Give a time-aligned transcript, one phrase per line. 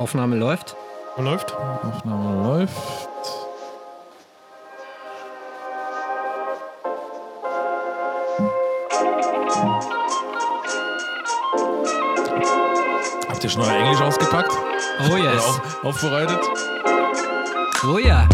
[0.00, 0.76] Aufnahme läuft.
[1.18, 1.54] Läuft.
[1.54, 2.72] Aufnahme läuft.
[13.28, 14.52] Habt ihr schon euer Englisch ausgepackt?
[15.00, 15.44] Oh Oder yes.
[15.44, 16.40] auf, aufbereitet?
[17.84, 18.26] Oh ja.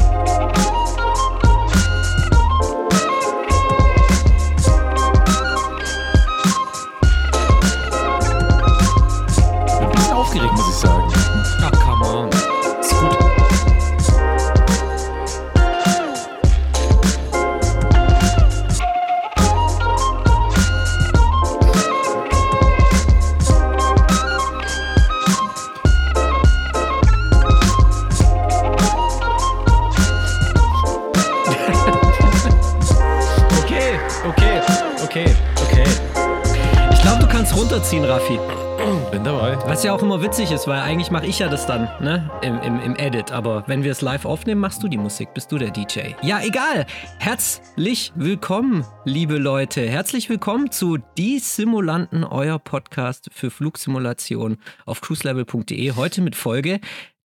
[40.17, 42.31] Immer witzig ist, weil eigentlich mache ich ja das dann, ne?
[42.41, 43.33] Im, im, Im Edit.
[43.33, 46.13] Aber wenn wir es live aufnehmen, machst du die Musik, bist du der DJ.
[46.23, 46.87] Ja, egal.
[47.19, 49.87] Herzlich willkommen, liebe Leute.
[49.87, 55.93] Herzlich willkommen zu Die Simulanten, euer Podcast für Flugsimulation auf cruiselevel.de.
[55.93, 56.81] Heute mit Folge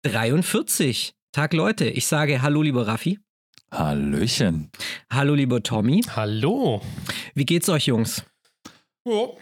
[0.03, 1.17] 43.
[1.33, 1.87] Tag, Leute.
[1.87, 3.19] Ich sage Hallo, lieber Raffi.
[3.73, 4.71] Hallöchen.
[5.13, 6.03] Hallo, lieber Tommy.
[6.15, 6.81] Hallo.
[7.35, 8.25] Wie geht's euch, Jungs?
[9.05, 9.37] Oh.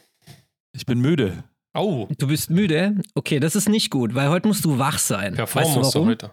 [0.72, 1.44] Ich bin müde.
[1.74, 2.08] Au.
[2.18, 2.96] Du bist müde?
[3.14, 5.34] Okay, das ist nicht gut, weil heute musst du wach sein.
[5.34, 6.32] Perform weißt du musst du heute.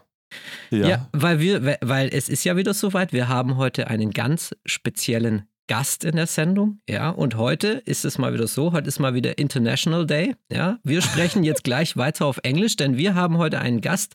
[0.70, 0.88] Ja.
[0.88, 1.08] Ja.
[1.12, 3.12] weil wir, weil- es ist ja wieder soweit.
[3.12, 7.10] Wir haben heute einen ganz speziellen Gast in der Sendung, ja.
[7.10, 8.72] Und heute ist es mal wieder so.
[8.72, 10.78] Heute ist mal wieder International Day, ja.
[10.84, 14.14] Wir sprechen jetzt gleich weiter auf Englisch, denn wir haben heute einen Gast,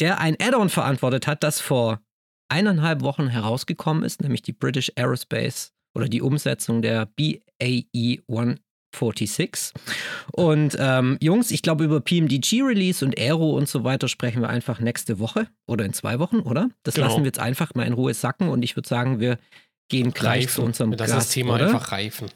[0.00, 2.00] der ein Add-on verantwortet hat, das vor
[2.48, 7.40] eineinhalb Wochen herausgekommen ist, nämlich die British Aerospace oder die Umsetzung der E
[8.90, 9.72] BAE 146.
[10.32, 14.80] Und ähm, Jungs, ich glaube, über PMDG-Release und Aero und so weiter sprechen wir einfach
[14.80, 16.68] nächste Woche oder in zwei Wochen, oder?
[16.82, 17.06] Das Genau.
[17.08, 19.38] lassen wir jetzt einfach mal in Ruhe sacken und ich würde sagen, wir
[19.88, 21.66] gehen gleich zu unserem Das Gast, ist das Thema oder?
[21.66, 22.28] einfach reifen.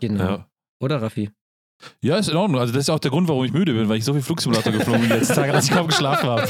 [0.00, 0.24] Genau.
[0.24, 0.48] Ja.
[0.80, 1.30] Oder, Raffi?
[2.02, 2.60] ja, ist in Ordnung.
[2.60, 4.72] Also, das ist auch der Grund, warum ich müde bin, weil ich so viel Flugsimulator
[4.72, 6.48] geflogen bin die letzten Tage, dass ich kaum geschlafen habe.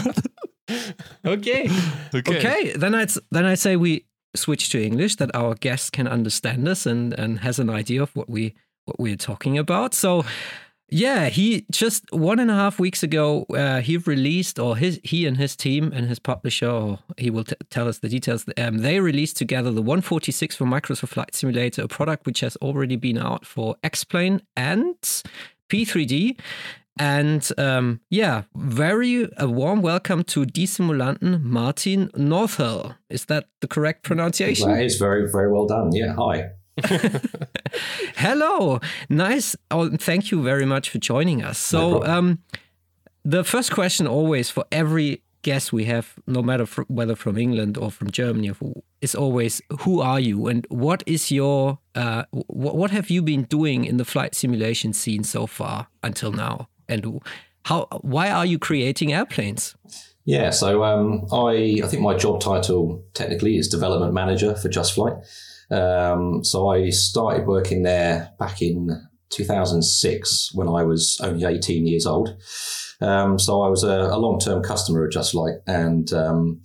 [1.25, 1.71] Okay.
[2.12, 4.03] Okay, then I then I say we
[4.37, 8.15] switch to English that our guest can understand us and and has an idea of
[8.15, 9.95] what we what we're talking about.
[9.95, 10.25] So,
[10.91, 15.27] yeah, he just one and a half weeks ago uh, he released or his he
[15.27, 18.44] and his team and his publisher or he will t- tell us the details.
[18.59, 22.97] Um, they released together the 146 for Microsoft Flight Simulator, a product which has already
[22.97, 24.94] been out for X-Plane and
[25.69, 26.39] P3D.
[26.97, 32.94] And um, yeah, very a warm welcome to Die Simulanten Martyn Northall.
[33.11, 34.71] Is that the correct pronunciation?
[34.71, 35.91] That is very, very well done.
[35.93, 36.50] Yeah, hi.
[38.17, 39.57] Hello, nice.
[39.71, 41.59] Oh, thank you very much for joining us.
[41.59, 42.39] So, um,
[43.25, 47.79] the first question always for every guest we have, no matter fr- whether from England
[47.79, 48.53] or from Germany,
[49.01, 53.45] is always who are you and what is your uh, wh- what have you been
[53.45, 57.21] doing in the flight simulation scene so far until now, and
[57.67, 59.77] how why are you creating airplanes?
[60.25, 64.95] Yeah, so um, I I think my job title technically is development manager for Just
[64.95, 65.15] Flight.
[65.75, 68.91] Um, so I started working there back in
[69.31, 72.37] 2006 when I was only 18 years old.
[73.01, 76.61] Um, so I was a, a long term customer of Just Flight and um,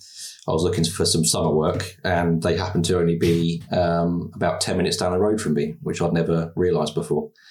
[0.48, 4.62] I was looking for some summer work and they happened to only be um, about
[4.62, 7.32] 10 minutes down the road from me, which I'd never realised before.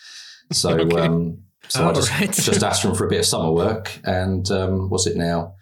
[0.51, 1.01] So, Okay.
[1.01, 2.33] um, so I just, Alright.
[2.33, 5.57] just asked them for a bit of summer work and um, was it now?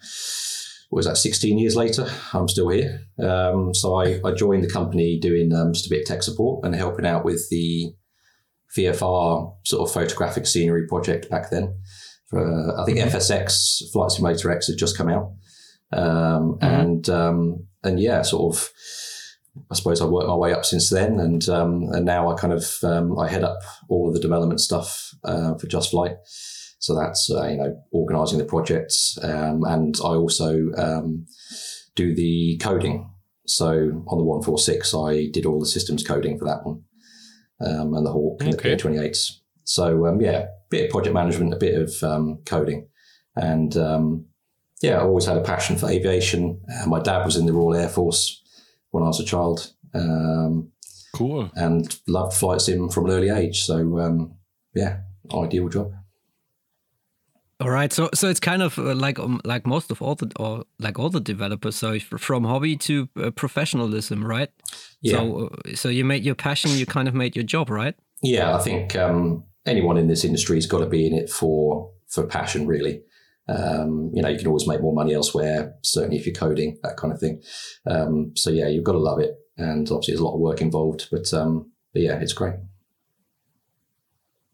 [0.89, 3.01] What was that 16 years later i'm still here.
[3.19, 6.65] Um, so I, I joined the company doing um, just a bit of tech support
[6.65, 7.93] and helping out with the
[8.75, 11.73] vfr sort of photographic scenery project back then
[12.27, 15.33] for uh, i think fsx flight simulator x had just come out.
[15.93, 18.69] Um, and um, and yeah sort of
[19.71, 22.53] I suppose I've worked my way up since then, and um, and now I kind
[22.53, 23.59] of um, I head up
[23.89, 26.13] all of the development stuff uh, for Just Flight.
[26.79, 31.25] So that's uh, you know organising the projects, um, and I also um,
[31.95, 33.09] do the coding.
[33.45, 36.83] So on the one four six, I did all the systems coding for that one,
[37.61, 39.41] um, and the Hawk and the P twenty eights.
[39.63, 42.87] So um, yeah, a bit of project management, a bit of um, coding,
[43.35, 44.25] and um,
[44.81, 46.61] yeah, I always had a passion for aviation.
[46.71, 48.43] Uh, my dad was in the Royal Air Force
[48.91, 50.71] when I was a child, um,
[51.15, 51.49] Cool.
[51.55, 53.63] and loved flight sim from an early age.
[53.63, 54.35] So um,
[54.75, 54.99] yeah,
[55.33, 55.93] ideal job.
[57.59, 60.31] All right, so so it's kind of uh, like um, like most of all the
[60.39, 61.75] or like all the developers.
[61.75, 64.49] So from hobby to uh, professionalism, right?
[65.01, 65.13] Yeah.
[65.13, 67.95] So uh, so you made your passion, you kind of made your job, right?
[68.21, 71.91] Yeah, I think um, anyone in this industry has got to be in it for
[72.07, 73.01] for passion, really.
[73.49, 76.97] Um, you know, you can always make more money elsewhere, certainly if you're coding, that
[76.97, 77.41] kind of thing.
[77.89, 79.35] Um, so yeah, you've got to love it.
[79.57, 82.55] And obviously there's a lot of work involved, but, um, but yeah, it's great.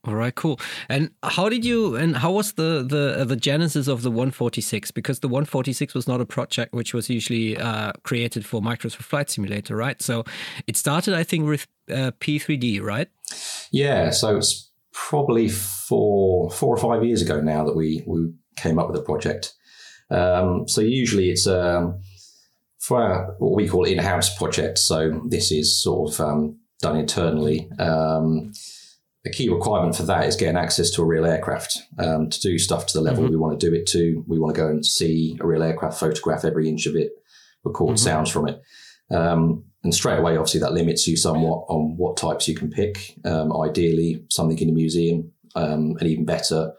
[0.06, 0.60] All right, cool.
[0.90, 4.92] And how did you and how was the the uh, the genesis of the 146?
[4.92, 9.30] Because the 146 was not a project which was usually uh, created for Microsoft Flight
[9.30, 10.02] Simulator, right?
[10.02, 10.26] So
[10.68, 13.08] it started, I think, with uh, P3D, right?
[13.72, 14.10] Yeah.
[14.10, 18.90] So it's probably four four or five years ago now that we we came up
[18.90, 19.54] with a project.
[20.10, 22.02] Um, so usually it's um,
[22.80, 24.80] for what we call in-house project.
[24.80, 27.72] So this is sort of um, done internally.
[27.80, 28.52] Um,
[29.26, 32.60] a key requirement for that is getting access to a real aircraft um, to do
[32.60, 33.32] stuff to the level mm-hmm.
[33.32, 34.24] we want to do it to.
[34.28, 37.12] We want to go and see a real aircraft, photograph every inch of it,
[37.64, 38.04] record mm-hmm.
[38.04, 38.62] sounds from it.
[39.12, 43.16] Um, and straight away, obviously, that limits you somewhat on what types you can pick.
[43.26, 46.74] Um, ideally, something in a museum, um, and even better,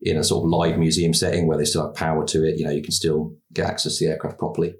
[0.00, 2.58] in a sort of live museum setting where they still have power to it.
[2.58, 4.74] You know, you can still get access to the aircraft properly.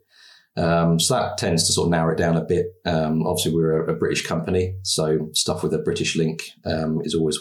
[0.57, 2.67] Um, so that tends to sort of narrow it down a bit.
[2.87, 7.15] Um, obviously, we're a, a, British company, so stuff with a British link um, is
[7.15, 7.39] always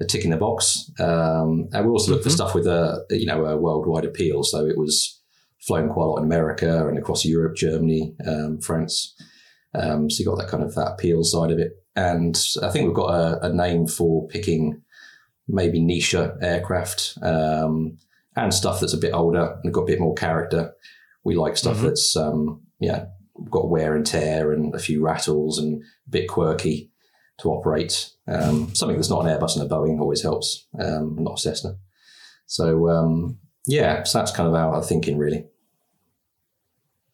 [0.00, 0.90] a tick in the box.
[0.98, 2.30] Um, and we also look mm-hmm.
[2.30, 4.42] for stuff with a you know a worldwide appeal.
[4.42, 5.20] So it was
[5.60, 9.14] flown quite a lot in America and across Europe, Germany, um, France.
[9.74, 11.72] Um, so you got that kind of that appeal side of it.
[11.96, 14.82] And I think we've got a, a name for picking
[15.46, 20.72] maybe niche aircraft and stuff that's a bit older and got a bit more character.
[21.24, 21.86] We like stuff mm-hmm.
[21.86, 23.06] that's um, yeah
[23.50, 26.90] got wear and tear and a few rattles and a bit quirky
[27.38, 28.10] to operate.
[28.28, 31.76] Um, something that's not an Airbus and a Boeing always helps, um, not a Cessna.
[32.46, 35.46] So um, yeah, so that's kind of our thinking really.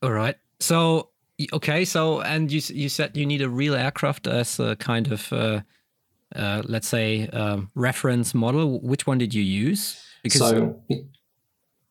[0.03, 0.37] All right.
[0.61, 1.11] So
[1.53, 1.85] okay.
[1.85, 5.61] So and you you said you need a real aircraft as a kind of uh,
[6.35, 8.81] uh, let's say um, reference model.
[8.81, 10.03] Which one did you use?
[10.23, 10.83] Because so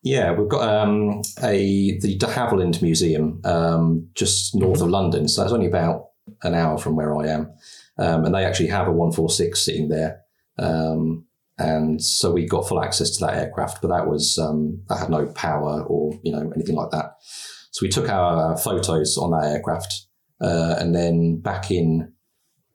[0.02, 5.42] yeah, we've got um, a the De Havilland Museum um, just north of London, so
[5.42, 6.06] that's only about
[6.42, 7.52] an hour from where I am,
[7.98, 10.22] um, and they actually have a one four six sitting there,
[10.58, 11.26] um,
[11.58, 15.10] and so we got full access to that aircraft, but that was um, that had
[15.10, 17.16] no power or you know anything like that.
[17.72, 20.06] So we took our photos on that aircraft,
[20.40, 22.12] uh, and then back in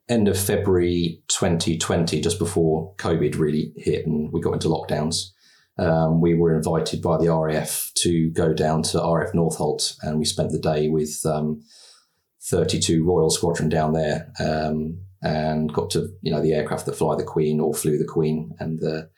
[0.08, 5.32] end of February 2020, just before COVID really hit and we got into lockdowns
[5.78, 10.24] um, we were invited by the RAF to go down to RAF Northolt, and we
[10.24, 11.62] spent the day with um,
[12.42, 17.14] 32 Royal Squadron down there, um, and got to you know the aircraft that fly
[17.16, 19.10] the Queen or flew the Queen, and the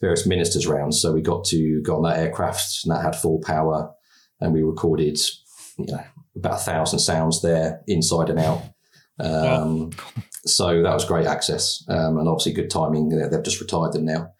[0.00, 0.92] various ministers around.
[0.92, 3.92] So we got to go on that aircraft, and that had full power,
[4.40, 5.18] and we recorded
[5.78, 6.04] you know
[6.34, 8.62] about a thousand sounds there, inside and out.
[9.20, 9.90] Um,
[10.44, 13.10] so that was great access, um, and obviously good timing.
[13.10, 14.32] They've just retired them now.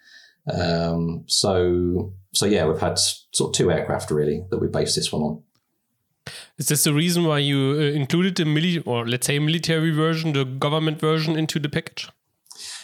[0.52, 5.12] Um, so so yeah, we've had sort of two aircraft really that we based this
[5.12, 5.42] one on.
[6.58, 10.32] Is this the reason why you uh, included the military, or let's say military version,
[10.32, 12.08] the government version, into the package?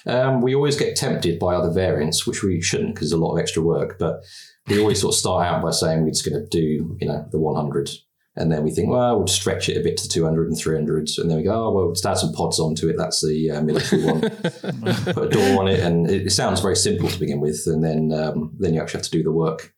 [0.06, 3.34] Um, we always get tempted by other variants, which we shouldn't because there's a lot
[3.34, 3.98] of extra work.
[3.98, 4.22] But
[4.66, 7.26] we always sort of start out by saying we're just going to do, you know,
[7.30, 7.90] the 100
[8.36, 11.08] and then we think, well, we'll stretch it a bit to 200 and 300.
[11.18, 12.96] And then we go, oh, well, let's add some pods onto it.
[12.98, 14.20] That's the uh, military one.
[15.14, 15.80] Put a door on it.
[15.80, 17.62] And it, it, sounds very simple to begin with.
[17.66, 19.72] And then um, then you actually have to do the work.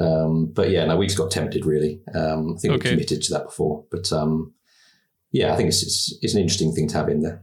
[0.00, 2.00] Um, but yeah, no, we just got tempted, really.
[2.14, 2.90] Um, I think okay.
[2.90, 3.84] we committed to that before.
[3.90, 4.54] But um,
[5.32, 7.42] yeah, I think it's, it's, it's an interesting thing to have in there.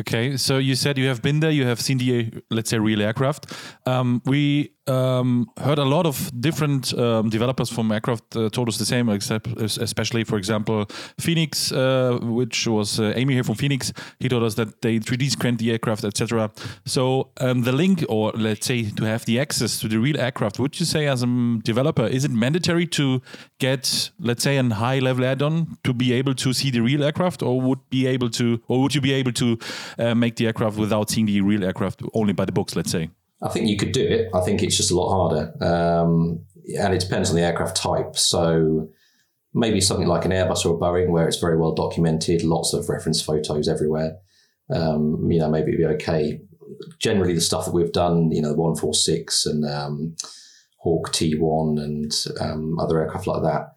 [0.00, 3.00] Okay, so you said you have been there, you have seen the, let's say, real
[3.00, 3.52] aircraft.
[3.86, 8.76] Um, we um, heard a lot of different um, developers from aircraft uh, told us
[8.76, 10.86] the same, except especially, for example,
[11.18, 13.92] Fenix, uh, which was uh, Amy here from Fenix.
[14.18, 16.50] He told us that they 3D scanned the aircraft, etc.
[16.84, 20.58] So um, the link, or let's say, to have the access to the real aircraft,
[20.58, 23.22] would you say, as a developer, is it mandatory to
[23.58, 27.60] get, let's say, a high-level add-on to be able to see the real aircraft, or
[27.60, 29.58] would be able to, or would you be able to
[29.98, 33.08] uh, make the aircraft without seeing the real aircraft only by the books, let's say?
[33.44, 34.30] I think you could do it.
[34.34, 35.64] I think it's just a lot harder.
[35.64, 36.44] Um,
[36.80, 38.16] and it depends on the aircraft type.
[38.16, 38.88] So
[39.52, 42.88] maybe something like an Airbus or a Boeing where it's very well documented, lots of
[42.88, 44.16] reference photos everywhere.
[44.70, 46.40] Um, you know, maybe it'd be okay.
[46.98, 50.16] Generally, the stuff that we've done, you know, the 146 and um,
[50.78, 53.73] Hawk T1 and um, other aircraft like that,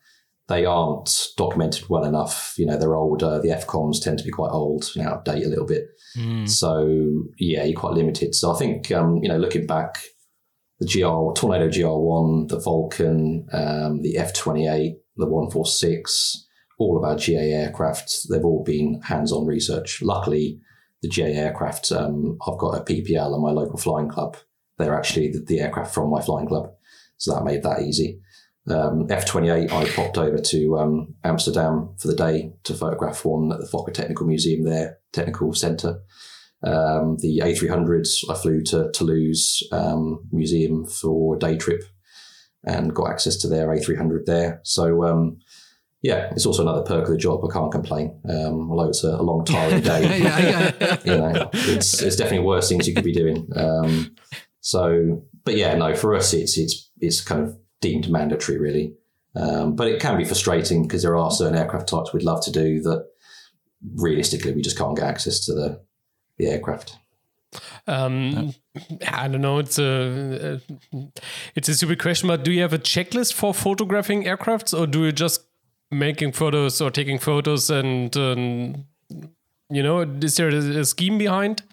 [0.48, 2.54] they aren't documented well enough.
[2.58, 3.42] You know, they're older.
[3.42, 5.88] The FCOMs tend to be quite old and out of date a little bit.
[6.18, 6.50] Mm.
[6.50, 8.34] So yeah, you're quite limited.
[8.34, 10.00] So I think um, you know, looking back,
[10.80, 16.46] the GR Tornado GR1, the Vulcan, um, the F28, the 146,
[16.80, 20.02] all of our GA aircraft, they've all been hands-on research.
[20.02, 20.60] Luckily,
[21.02, 24.38] the GA aircraft, um, I've got a PPL on my local flying club.
[24.78, 26.70] They're actually the, the aircraft from my flying club.
[27.18, 28.22] So that made that easy.
[28.70, 33.60] Um, F28, I popped over to um, Amsterdam for the day to photograph one at
[33.60, 36.02] the Fokker Technical Museum there, Technical Centre.
[36.64, 41.84] Um, the A300s, I flew to Toulouse um, Museum for a day trip
[42.64, 44.60] and got access to their A300 there.
[44.64, 45.40] So, um,
[46.02, 47.42] yeah, it's also another perk of the job.
[47.44, 48.20] I can't complain.
[48.28, 50.98] Um, although it's a, a long, tiring day, yeah, yeah.
[51.06, 53.48] you know, it's, it's definitely worse things you could be doing.
[53.56, 54.16] Um,
[54.60, 58.94] so, but yeah, no, for us, it's it's it's kind of deemed mandatory, really.
[59.36, 62.52] Um, but it can be frustrating because there are certain aircraft types we'd love to
[62.52, 63.08] do that
[63.96, 65.82] realistically we just can't get access to the
[66.38, 66.98] the aircraft.
[67.88, 68.54] Um,
[69.08, 69.60] I don't know.
[69.60, 70.62] It's a
[71.56, 75.06] it's a stupid question, but do you have a checklist for photographing aircrafts, or do
[75.06, 75.42] you just
[75.92, 78.86] making photos or taking photos and um,
[79.70, 81.64] you know is there a, scheme behind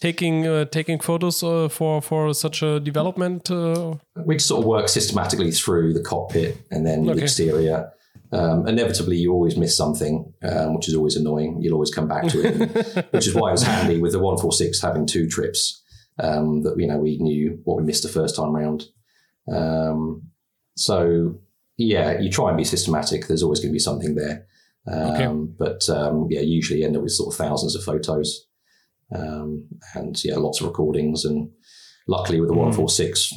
[0.00, 3.50] taking uh, taking photos uh, for for such a development?
[3.50, 3.94] Uh?
[4.24, 7.18] We sort of work systematically through the cockpit and then okay.
[7.18, 7.92] the exterior.
[8.32, 11.60] Um, inevitably, you always miss something, um, which is always annoying.
[11.60, 14.80] You'll always come back to it, which is why it was handy with the 146
[14.80, 15.82] having two trips
[16.20, 18.84] um, that you know we knew what we missed the first time round.
[19.52, 20.22] Um,
[20.76, 21.40] so
[21.76, 23.26] yeah, you try and be systematic.
[23.26, 24.46] There's always going to be something there,
[24.86, 25.24] okay.
[25.24, 28.46] Um, but um, yeah, usually end up with sort of thousands of photos,
[29.10, 31.24] and yeah, lots of recordings.
[31.24, 31.50] And
[32.06, 32.74] luckily, with the mm.
[32.74, 33.32] 146,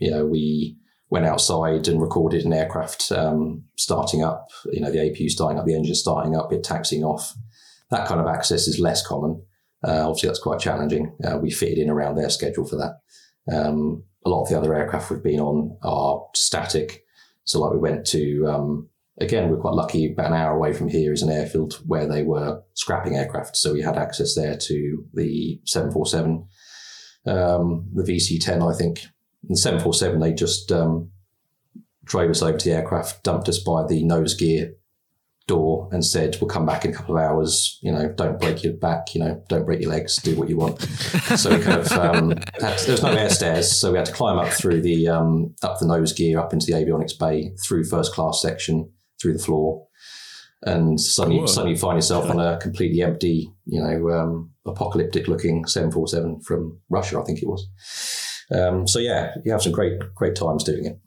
[0.00, 0.76] you know, we
[1.10, 5.64] went outside and recorded an aircraft um, starting up, you know, the APU starting up,
[5.64, 7.34] the engine starting up, it taxiing off.
[7.90, 9.40] That kind of access is less common.
[9.86, 11.14] Uh, obviously, that's quite challenging.
[11.22, 12.96] Uh, we fitted in around their schedule for that.
[13.54, 17.04] Um, a lot of the other aircraft we've been on are static.
[17.44, 20.88] So, like, we went to, um, again, we're quite lucky, about an hour away from
[20.88, 23.56] here is an airfield where they were scrapping aircraft.
[23.56, 26.46] So, we had access there to the 747,
[27.26, 29.00] um, the VC 10, I think,
[29.48, 31.10] the 747, they just um,
[32.04, 34.74] drove us over to the aircraft, dumped us by the nose gear
[35.46, 37.78] door, and said, "We'll come back in a couple of hours.
[37.82, 39.14] You know, don't break your back.
[39.14, 40.16] You know, don't break your legs.
[40.16, 40.80] Do what you want."
[41.36, 44.12] so we kind of um, had, there was no air stairs, so we had to
[44.12, 47.84] climb up through the um, up the nose gear, up into the avionics bay, through
[47.84, 48.90] first class section,
[49.20, 49.86] through the floor.
[50.66, 51.46] And suddenly, cool.
[51.46, 56.78] suddenly you find yourself on a completely empty, you know, um, apocalyptic looking 747 from
[56.88, 57.68] Russia, I think it was.
[58.50, 60.98] Um, so yeah, you have some great great times doing it.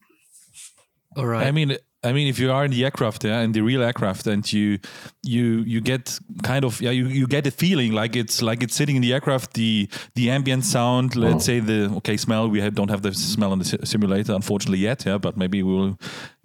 [1.16, 1.48] All right.
[1.48, 4.28] I mean, I mean, if you are in the aircraft, yeah, in the real aircraft,
[4.28, 4.80] and you
[5.24, 8.76] you you get kind of yeah, you, you get a feeling like it's like it's
[8.76, 9.54] sitting in the aircraft.
[9.54, 12.50] The the ambient sound, let's say the okay smell.
[12.50, 15.98] We don't have the smell in the simulator, unfortunately yet, yeah, but maybe we will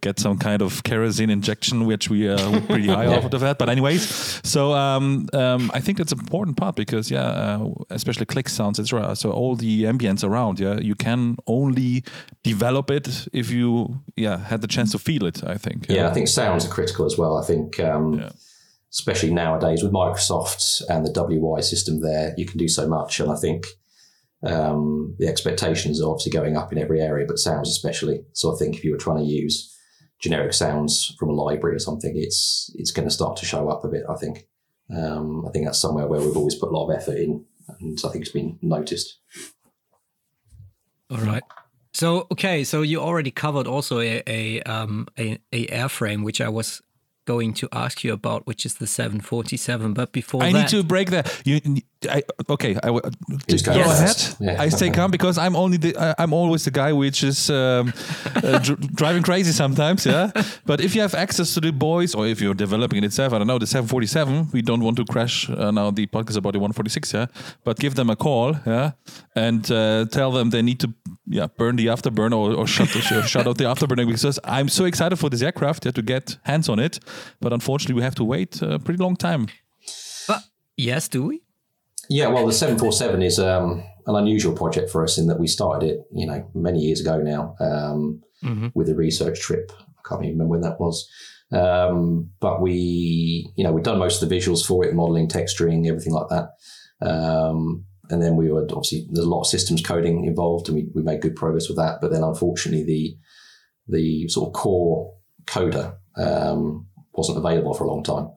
[0.03, 3.57] get some kind of kerosene injection, which we are pretty high off of that.
[3.59, 8.27] But anyways, so um, um, I think that's an important part because yeah, uh, especially
[8.27, 9.17] click sounds, etc.
[9.17, 12.05] So all the ambience around, yeah, you can only
[12.43, 15.43] develop it if you yeah had the chance to feel it.
[15.45, 15.89] I think.
[15.89, 17.39] Yeah, yeah I think sounds are critical as well.
[17.39, 17.81] I think.
[17.81, 18.31] Um, yeah.
[18.95, 23.33] Especially nowadays with Microsoft and the Wwise system, there you can do so much, and
[23.33, 23.65] I think
[24.43, 28.25] um, the expectations are obviously going up in every area, but sounds especially.
[28.35, 29.73] So I think if you were trying to use
[30.23, 33.85] generic sounds from a library or something, it's it's going to start to show up
[33.85, 34.05] a bit.
[34.09, 34.47] I think.
[34.95, 37.45] Um, I think that's somewhere where we've always put a lot of effort in,
[37.81, 39.19] and I think it's been noticed.
[41.11, 41.43] All right.
[41.93, 46.49] So okay, so you already covered also a a um a, a airframe, which I
[46.49, 46.81] was
[47.25, 49.95] going to ask you about, which is the 747.
[49.95, 51.43] But before I that, need to break that.
[51.45, 51.61] You,
[52.09, 53.01] I, okay, I,
[53.49, 54.17] just go ahead.
[54.41, 54.61] Yeah.
[54.61, 57.93] I stay calm because I'm only the I'm always the guy which is um,
[58.37, 60.05] uh, dr- driving crazy sometimes.
[60.05, 60.31] Yeah,
[60.67, 63.39] but if you have access to the boys, or if you're developing it itself, I
[63.39, 64.49] don't know the 747.
[64.53, 67.13] We don't want to crash uh, now the podcast about the 146.
[67.15, 67.27] Yeah,
[67.65, 68.57] but give them a call.
[68.67, 68.93] Yeah,
[69.35, 70.93] and uh, tell them they need to
[71.27, 74.85] yeah burn the afterburner or, or shut the, shut out the afterburner because I'm so
[74.85, 76.99] excited for this aircraft yeah, to get hands on it,
[77.41, 79.49] but unfortunately we have to wait a pretty long time.
[80.27, 80.43] But
[80.77, 81.43] yes, do we?
[82.09, 85.89] Yeah, well, the 747 is um, an unusual project for us in that we started
[85.89, 88.69] it, you know, many years ago now um, mm-hmm.
[88.75, 89.71] with a research trip.
[89.79, 91.09] I can't even remember when that was.
[91.53, 95.87] Um, but we, you know, we've done most of the visuals for it, modeling, texturing,
[95.87, 96.49] everything like that.
[97.07, 100.89] Um, and then we were obviously there's a lot of systems coding involved, and we,
[100.95, 102.01] we made good progress with that.
[102.01, 103.17] But then unfortunately, the
[103.89, 105.15] the sort of core
[105.47, 108.31] coder um, wasn't available for a long time.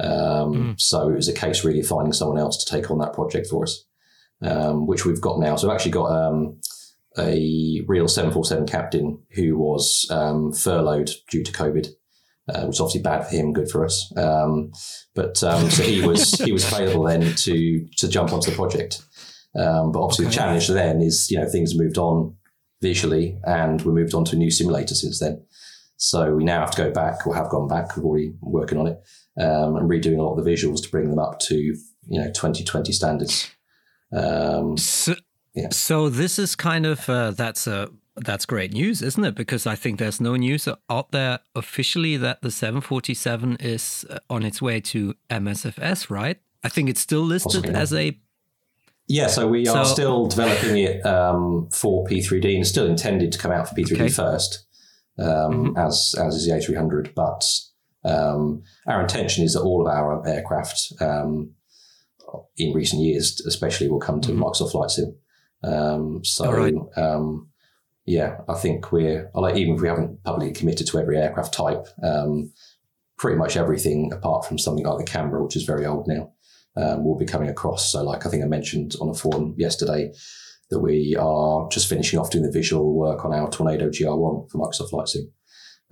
[0.00, 0.80] Um, mm.
[0.80, 3.48] So it was a case really of finding someone else to take on that project
[3.48, 3.84] for us,
[4.42, 5.56] um, which we've got now.
[5.56, 6.60] So we've actually got um,
[7.18, 11.88] a real 747 captain who was um, furloughed due to COVID.
[12.48, 14.10] Uh, which is obviously bad for him, good for us.
[14.16, 14.72] Um,
[15.14, 19.02] but um, so he was he was available then to to jump onto the project.
[19.92, 20.30] But obviously okay.
[20.30, 22.34] the challenge then is you know things moved on
[22.80, 25.44] visually, and we moved on to a new simulator since then.
[25.96, 27.96] So we now have to go back, or have gone back.
[27.96, 28.98] We're already working on it
[29.40, 32.28] um, and redoing a lot of the visuals to bring them up to you know
[32.28, 33.50] 2020 standards.
[34.12, 35.14] Um, so,
[35.54, 35.68] yeah.
[35.70, 39.34] so this is kind of uh, that's a that's great news, isn't it?
[39.34, 44.42] Because I think there's no news out there officially that the 747 is uh, on
[44.42, 46.38] its way to MSFS, right?
[46.64, 48.18] I think it's still listed as a.
[49.08, 53.50] Yeah, so we are still developing it um, for P3D and still intended to come
[53.50, 54.08] out for P3D okay.
[54.08, 54.66] first,
[55.18, 55.78] um, mm-hmm.
[55.78, 57.14] as as is the A300.
[57.14, 57.42] But
[58.04, 61.54] um, our intention is that all of our aircraft um,
[62.58, 64.42] in recent years, especially, will come to mm-hmm.
[64.42, 65.16] Microsoft Flight Sim.
[65.64, 66.74] Um, so, right.
[66.96, 67.48] Um,
[68.04, 71.86] yeah, I think we're like even if we haven't publicly committed to every aircraft type,
[72.02, 72.52] um,
[73.18, 76.32] pretty much everything apart from something like the Canberra, which is very old now,
[76.78, 77.92] um, will be coming across.
[77.92, 80.12] So, like I think I mentioned on a forum yesterday
[80.70, 84.58] that we are just finishing off doing the visual work on our Tornado GR1 for
[84.58, 85.32] Microsoft Flight Sim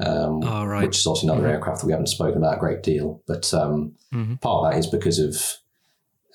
[0.00, 0.87] um, oh, right.
[0.87, 1.52] which is also another mm-hmm.
[1.52, 3.23] aircraft that we haven't spoken about a great deal.
[3.26, 4.35] But um, mm-hmm.
[4.37, 5.37] part of that is because of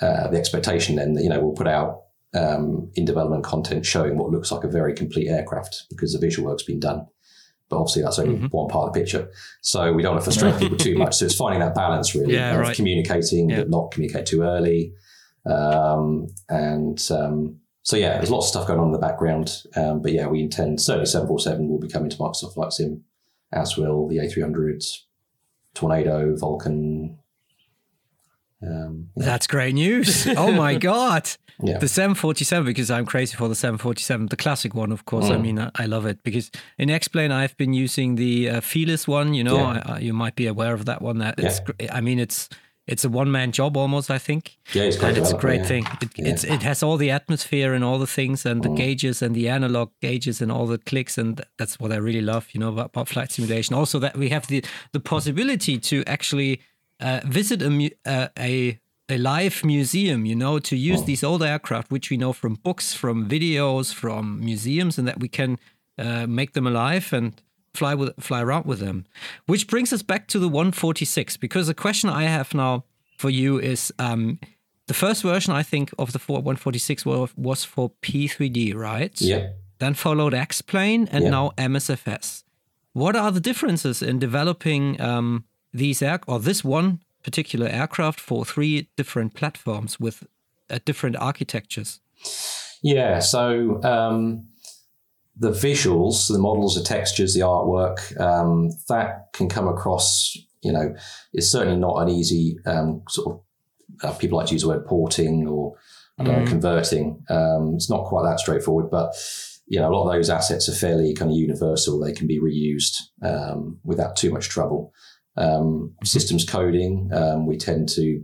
[0.01, 2.03] uh, the expectation then that, you know, we'll put out
[2.33, 6.49] um, in development content showing what looks like a very complete aircraft because the visual
[6.49, 7.05] work's been done.
[7.71, 8.45] But obviously, that's only mm-hmm.
[8.47, 9.31] one part of the picture.
[9.61, 11.15] So we don't want to frustrate people too much.
[11.15, 12.75] So it's finding that balance really yeah, of right.
[12.75, 13.59] communicating, yeah.
[13.59, 14.93] but not communicate too early.
[15.45, 19.63] Um, and um, so, yeah, there's lots of stuff going on in the background.
[19.75, 23.03] Um, but yeah, we intend certainly 747 will be coming to Microsoft Flight Sim
[23.51, 24.83] as will the A300,
[25.73, 27.17] Tornado, Vulcan.
[28.63, 29.25] Um, yeah.
[29.25, 30.27] That's great news.
[30.27, 31.29] oh my God.
[31.63, 31.77] Yeah.
[31.77, 35.25] The 747, because I'm crazy for the 747, the classic one, of course.
[35.25, 35.31] Mm.
[35.31, 36.49] I mean, I, I, love it because
[36.79, 39.35] in X-Plane, I've been using the uh, Fearless one.
[39.35, 39.83] You know, yeah.
[39.85, 41.19] I, I, you might be aware of that one.
[41.19, 42.49] That it's, I mean, it's
[42.87, 44.57] it's a one man job almost, I think.
[44.73, 45.85] Yeah, it's and it's a great thing.
[46.17, 48.75] It, it has all the atmosphere and all the things and the mm.
[48.75, 52.49] gauges and the analog gauges and all the clicks, and that's what I really love,
[52.53, 53.75] you know, about, about flight simulation.
[53.75, 56.61] Also, that we have the the possibility to actually
[57.01, 61.05] uh, visit a, uh, a a live museum, you know, to use mm.
[61.05, 65.27] these old aircraft, which we know from books, from videos, from museums, and that we
[65.27, 65.59] can
[65.97, 67.41] uh, make them alive and
[67.73, 69.05] fly with fly around with them.
[69.45, 72.85] Which brings us back to the 146 because the question I have now
[73.17, 74.39] for you is um,
[74.87, 79.19] the first version I think of the 146 was for P3D, right?
[79.21, 79.49] Yeah.
[79.79, 81.29] Then followed X-Plane and yeah.
[81.29, 82.43] now MSFS.
[82.93, 88.45] What are the differences in developing um, these air or this one particular aircraft for
[88.45, 90.27] three different platforms with
[90.69, 91.99] uh, different architectures?
[92.83, 94.47] Yeah, so um,
[95.37, 100.95] the visuals, the models, the textures, the artwork, um, that can come across, you know,
[101.33, 103.41] it's certainly not an easy um, sort of,
[104.03, 105.75] uh, people like to use the word porting or,
[106.17, 106.45] I don't mm.
[106.45, 107.23] know, converting.
[107.29, 109.13] Um, it's not quite that straightforward, but,
[109.67, 111.99] you know, a lot of those assets are fairly kind of universal.
[111.99, 114.93] They can be reused um, without too much trouble.
[115.37, 116.05] Um, mm-hmm.
[116.05, 118.23] systems coding, um, we tend to,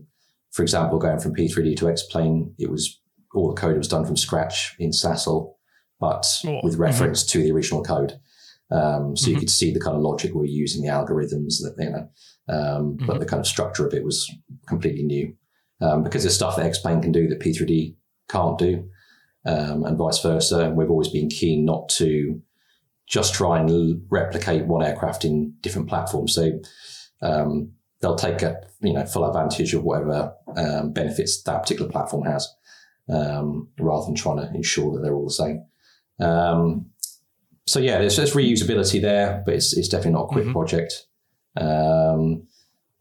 [0.51, 2.99] for example, going from P3D to X-Plane, it was
[3.33, 5.53] all the code was done from scratch in SASL
[5.99, 7.39] but oh, with reference mm-hmm.
[7.39, 8.19] to the original code.
[8.69, 9.31] Um, so mm-hmm.
[9.31, 12.09] you could see the kind of logic we were using, the algorithms that, you know,
[12.49, 13.05] um, mm-hmm.
[13.05, 14.29] but the kind of structure of it was
[14.67, 15.33] completely new.
[15.79, 17.95] Um, because there's stuff that X-Plane can do that P3D
[18.29, 18.89] can't do,
[19.45, 20.65] um, and vice versa.
[20.65, 22.41] And we've always been keen not to
[23.07, 26.33] just try and l- replicate one aircraft in different platforms.
[26.33, 26.59] So
[27.21, 32.25] um, they'll take a, you know, full advantage of whatever um, benefits that particular platform
[32.25, 32.47] has,
[33.07, 35.65] rather than trying to ensure that they're all the same.
[36.19, 36.91] Um,
[37.65, 40.53] so yeah, there's, there's reusability there, but it's, it's definitely not a quick mm-hmm.
[40.53, 41.05] project.
[41.55, 42.47] Um,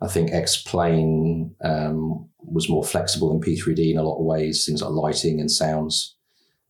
[0.00, 4.82] I think X-Plane um, was more flexible than P3D in a lot of ways, things
[4.82, 6.16] like lighting and sounds.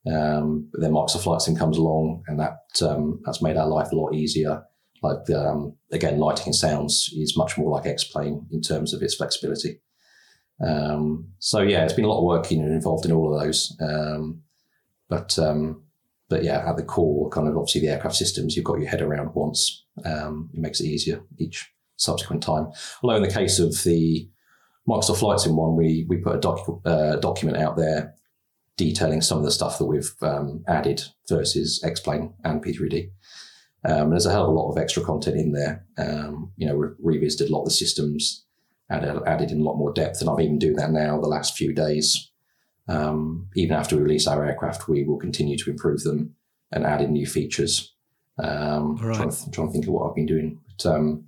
[0.06, 3.90] Um, but then Microsoft Flight Sim comes along, and that um, that's made our life
[3.90, 4.62] a lot easier.
[5.02, 9.14] Like um, again, lighting and sounds is much more like X-Plane in terms of its
[9.14, 9.80] flexibility.
[10.64, 13.76] Um, so yeah, it's been a lot of work in, involved in all of those.
[13.80, 14.42] Um,
[15.08, 15.82] but um,
[16.28, 19.02] but yeah, at the core, kind of obviously the aircraft systems, you've got your head
[19.02, 19.84] around once.
[20.04, 22.68] Um, it makes it easier each subsequent time.
[23.02, 24.28] Although in the case of the
[24.88, 28.14] Microsoft Flight Sim one, we we put a docu- uh, document out there
[28.76, 33.10] detailing some of the stuff that we've um, added versus X-Plane and P3D.
[33.84, 35.84] Um, there's a hell of a lot of extra content in there.
[35.98, 38.44] Um, you know, re- revisited a lot of the systems,
[38.90, 41.56] added, added in a lot more depth, and I've even doing that now the last
[41.56, 42.30] few days
[42.88, 46.34] um, even after we release our aircraft, we will continue to improve them
[46.72, 47.92] and add in new features.
[48.38, 49.16] Um, right.
[49.16, 50.60] trying, to, trying to think of what I've been doing.
[50.66, 51.24] But, um,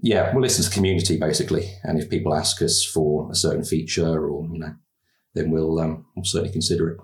[0.00, 3.64] yeah, we'll listen to the community basically, and if people ask us for a certain
[3.64, 4.76] feature or you know,
[5.34, 6.98] then we'll um, we'll certainly consider it.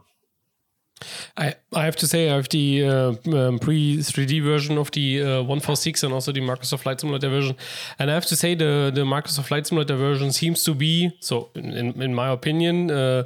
[1.37, 5.23] I, I have to say I have the uh, um, pre 3D version of the
[5.23, 7.57] uh, 146 and also the Microsoft Flight Simulator version,
[7.99, 11.51] and I have to say the the Microsoft Flight Simulator version seems to be so
[11.55, 12.90] in in my opinion.
[12.90, 13.25] Uh,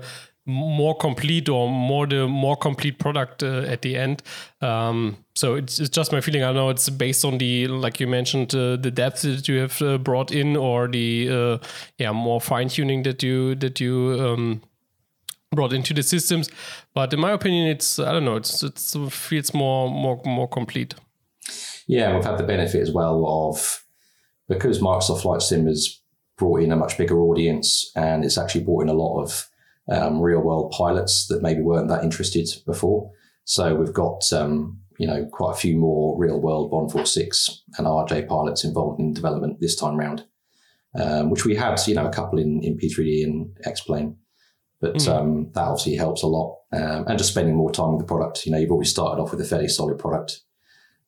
[0.49, 4.23] more complete or more the more complete product uh, at the end
[4.62, 8.07] um, so it's, it's just my feeling i know it's based on the like you
[8.07, 11.59] mentioned uh, the depth that you have uh, brought in or the uh,
[11.99, 14.62] yeah more fine-tuning that you that you um,
[15.52, 16.48] brought into the systems.
[16.94, 20.48] But in my opinion, it's I don't know, it's it's it feels more more more
[20.48, 20.94] complete.
[21.87, 23.84] Yeah, we've had the benefit as well of
[24.48, 26.00] because Microsoft Flight Sim has
[26.37, 29.48] brought in a much bigger audience, and it's actually brought in a lot of
[29.90, 33.11] um, real world pilots that maybe weren't that interested before.
[33.44, 38.28] So we've got um, you know quite a few more real world 146 and RJ
[38.28, 40.26] pilots involved in development this time round,
[40.98, 44.16] um, which we had you know a couple in in P3D and X Plane.
[44.81, 45.09] But mm.
[45.09, 46.57] um, that obviously helps a lot.
[46.71, 48.45] Um, and just spending more time with the product.
[48.45, 50.43] You know, you've already started off with a fairly solid product,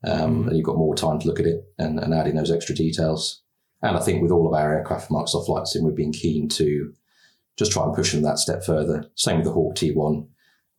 [0.05, 0.49] um, mm.
[0.49, 2.75] and you've got more time to look at it and, and add in those extra
[2.75, 3.43] details.
[3.83, 6.93] And I think with all of our aircraft Microsoft Flight Sim, we've been keen to
[7.57, 9.05] just try and push them that step further.
[9.17, 10.27] Same with the Hawk T1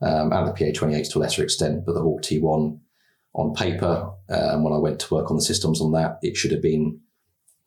[0.02, 2.80] um, and the PA28 to a lesser extent, but the Hawk T1
[3.34, 6.52] on paper, um, when I went to work on the systems on that, it should
[6.52, 7.00] have been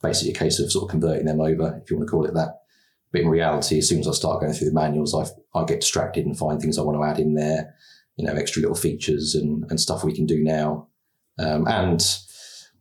[0.03, 2.35] basically a case of sort of converting them over, if you want to call it
[2.35, 2.61] that.
[3.15, 5.25] But in reality, as soon as I start going through the manuals, I,
[5.57, 7.73] I get distracted and find things I want to add in there,
[8.17, 10.89] you know, extra little features and, and stuff we can do now.
[11.39, 12.05] Um, and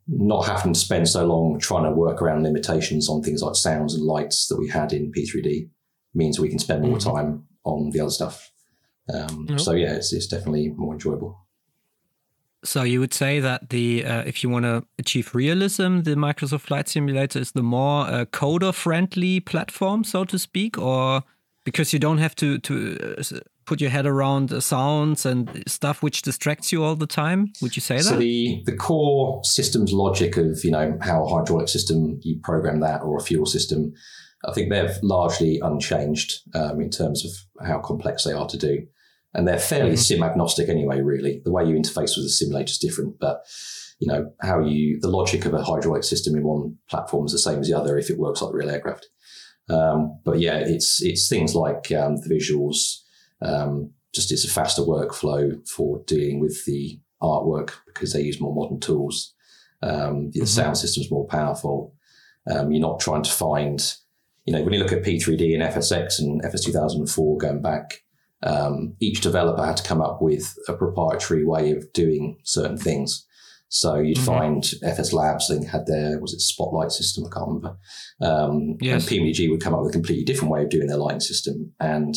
[0.08, 3.94] not having to spend so long trying to work around limitations on things like sounds
[3.94, 5.70] and lights that we had in P3D
[6.14, 7.14] means we can spend more mm-hmm.
[7.14, 8.50] time on the other stuff.
[9.14, 9.60] Um, yep.
[9.60, 11.43] So yeah, it's, it's definitely more enjoyable.
[12.64, 16.62] So you would say that the uh, if you want to achieve realism, the Microsoft
[16.62, 21.22] Flight Simulator is the more uh, coder-friendly platform, so to speak, or
[21.64, 26.22] because you don't have to to uh, put your head around sounds and stuff which
[26.22, 27.52] distracts you all the time.
[27.60, 28.04] Would you say that?
[28.04, 32.80] So the the core systems logic of you know how a hydraulic system you program
[32.80, 33.92] that or a fuel system,
[34.46, 38.86] I think they're largely unchanged um, in terms of how complex they are to do
[39.34, 39.96] and they're fairly mm-hmm.
[39.98, 41.00] sim agnostic anyway.
[41.00, 43.42] Really, the way you interface with the simulator is different, but
[43.98, 47.38] you know how you the logic of a hydraulic system in one platform is the
[47.38, 49.08] same as the other if it works like the real aircraft.
[49.68, 53.00] Um, but yeah, it's it's things like um, the visuals.
[53.42, 58.54] Um, just it's a faster workflow for dealing with the artwork because they use more
[58.54, 59.34] modern tools.
[59.82, 60.46] Um, the mm-hmm.
[60.46, 61.94] sound system's more powerful.
[62.50, 63.80] Um, you're not trying to find,
[64.44, 68.03] you know, when you look at P3D and FSX and FS 2004 going back,
[68.44, 73.26] um, each developer had to come up with a proprietary way of doing certain things.
[73.68, 74.26] So you'd mm-hmm.
[74.26, 77.24] find FS Labs, they had their, was it Spotlight system?
[77.24, 77.76] I can't remember.
[78.20, 79.10] Um, yes.
[79.10, 81.72] And PMDG would come up with a completely different way of doing their lighting system.
[81.80, 82.14] And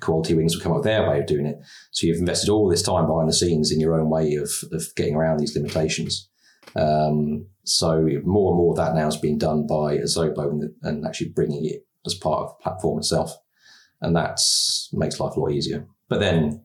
[0.00, 1.58] Quality Wings would come up with their way of doing it.
[1.92, 4.82] So you've invested all this time behind the scenes in your own way of, of
[4.96, 6.28] getting around these limitations.
[6.74, 11.06] Um, so more and more of that now is being done by Asobo and, and
[11.06, 13.36] actually bringing it as part of the platform itself
[14.06, 14.38] and that
[14.92, 15.86] makes life a lot easier.
[16.08, 16.62] But then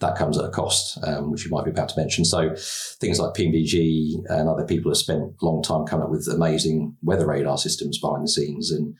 [0.00, 2.24] that comes at a cost, um, which you might be about to mention.
[2.24, 2.54] So
[3.00, 6.96] things like PMDG and other people have spent a long time coming up with amazing
[7.02, 8.96] weather radar systems behind the scenes and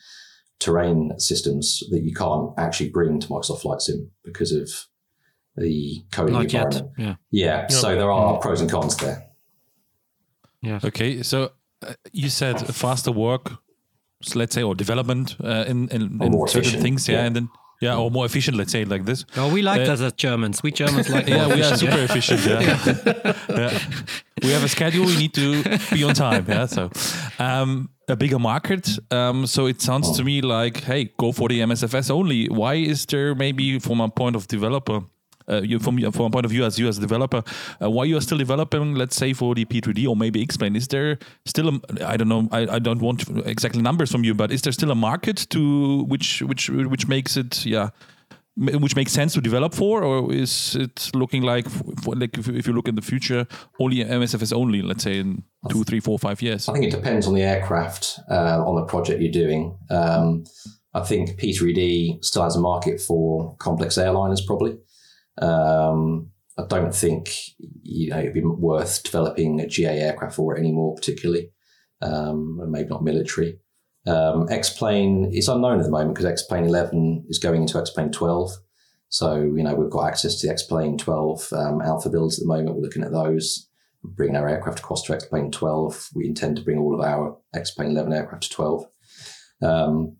[0.60, 4.70] terrain systems that you can't actually bring to Microsoft Flight Sim because of
[5.56, 6.90] the coding Not environment.
[6.96, 7.06] Yet.
[7.06, 7.14] Yeah.
[7.30, 7.60] Yeah.
[7.60, 7.72] Yep.
[7.72, 9.24] So there are pros and cons there.
[10.62, 10.80] Yeah.
[10.82, 11.22] Okay.
[11.22, 13.52] So uh, you said faster work
[14.22, 16.82] so let's say, or development uh, in in, in certain efficient.
[16.82, 17.48] things, yeah, yeah, and then
[17.80, 19.24] yeah, or more efficient, let's say like this.
[19.36, 20.62] No, we like uh, that as Germans.
[20.62, 22.44] We Germans like yeah, we are super efficient.
[22.44, 22.60] Yeah.
[23.48, 23.78] yeah.
[24.42, 25.06] we have a schedule.
[25.06, 26.44] We need to be on time.
[26.48, 26.90] Yeah, so
[27.38, 28.88] um, a bigger market.
[29.12, 32.46] Um, so it sounds to me like, hey, go for the MSFS only.
[32.48, 35.02] Why is there maybe, from a point of developer?
[35.48, 37.42] Uh, you from from a point of view as you as a developer,
[37.82, 40.88] uh, why you are still developing, let's say for the P3D or maybe X-Plane, is
[40.88, 44.62] there still I don't know, I, I don't want exactly numbers from you, but is
[44.62, 47.90] there still a market to which which which makes it yeah
[48.58, 51.68] which makes sense to develop for, or is it looking like,
[52.02, 53.46] for, like if, if, you look in the future,
[53.78, 56.68] only MSFS only, let's say in two, three, four, five years?
[56.68, 59.78] I think it depends on the aircraft, uh, on the project you're doing.
[59.90, 60.44] Um,
[60.92, 64.76] I think P3D still has a market for complex airliners, probably.
[65.40, 67.30] Um, I don't think
[67.82, 71.52] you know it'd be worth developing a GA aircraft for it anymore, particularly,
[72.02, 73.60] um, and maybe not military.
[74.06, 78.52] Um, X-plane is unknown at the moment because X-plane 11 is going into X-plane 12.
[79.08, 82.48] So you know we've got access to the X-plane 12 um, alpha builds at the
[82.48, 82.76] moment.
[82.76, 83.68] We're looking at those,
[84.02, 86.10] bringing our aircraft across to X-plane 12.
[86.14, 88.84] We intend to bring all of our X-plane 11 aircraft to 12.
[89.62, 90.16] Um,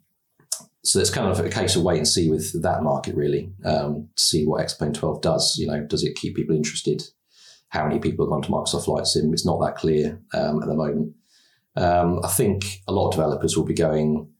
[0.84, 4.08] so it's kind of a case of wait and see with that market really um,
[4.16, 5.56] see what X-Plane 12 does.
[5.58, 7.02] You know, does it keep people interested?
[7.70, 9.32] How many people have gone to Microsoft Flight Sim?
[9.32, 11.14] It's not that clear um, at the moment.
[11.76, 14.30] Um, I think a lot of developers will be going,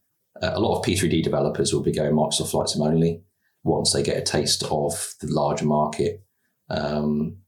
[0.43, 3.23] uh, a lot of P3D developers will be going Microsoft Flight Sim only
[3.65, 6.23] once they get a taste of the larger market.
[6.71, 7.39] Um,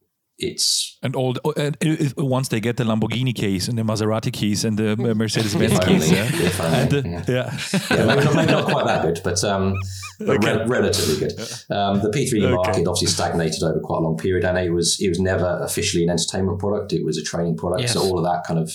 [0.41, 1.77] it's and all and
[2.17, 6.11] once they get the Lamborghini case and the Maserati keys and the Mercedes Benz keys,
[6.11, 6.25] yeah,
[6.61, 7.97] and the, yeah, yeah.
[7.97, 9.75] yeah maybe, not, maybe, not, quite that good, but, um,
[10.19, 10.59] but okay.
[10.59, 11.33] re- relatively good.
[11.71, 12.55] Um, the P3 okay.
[12.55, 16.05] market obviously stagnated over quite a long period, and it was it was never officially
[16.05, 17.83] an entertainment product; it was a training product.
[17.83, 17.93] Yes.
[17.93, 18.73] So all of that kind of,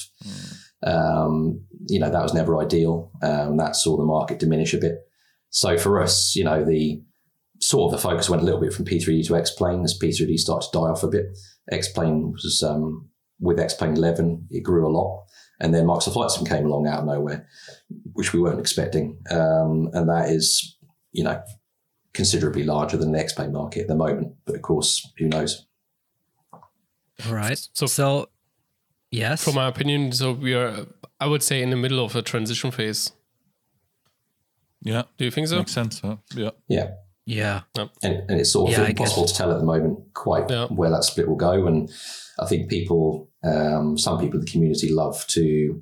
[0.84, 3.12] um, you know, that was never ideal.
[3.22, 4.96] Um, that saw the market diminish a bit.
[5.50, 7.02] So for us, you know, the
[7.60, 10.70] sort of the focus went a little bit from P3D to X-Plane as P3D started
[10.72, 11.38] to die off a bit.
[11.72, 15.26] X-Plane was um, with X-Plane 11, it grew a lot.
[15.60, 17.48] And then Microsoft Flight Sim came along out of nowhere,
[18.14, 19.18] which we weren't expecting.
[19.32, 20.78] Um, and that is,
[21.12, 21.42] you know,
[22.14, 24.34] considerably larger than the X-Plane market at the moment.
[24.46, 25.66] But of course, who knows?
[27.26, 27.58] All right.
[27.74, 28.30] So, so
[29.12, 29.44] yes.
[29.46, 30.86] From my opinion, so we are,
[31.20, 33.12] I would say, in the middle of a transition phase.
[34.82, 35.04] Yeah.
[35.18, 35.58] Do you think so?
[35.58, 36.00] Makes sense.
[36.02, 36.18] Huh?
[36.36, 36.52] Yeah.
[36.68, 36.92] Yeah.
[37.26, 37.62] Yeah.
[37.76, 37.92] And,
[38.30, 40.68] and it's sort of yeah, impossible to tell at the moment quite yeah.
[40.68, 41.66] where that split will go.
[41.66, 41.90] And
[42.40, 45.82] I think people, um, some people in the community love to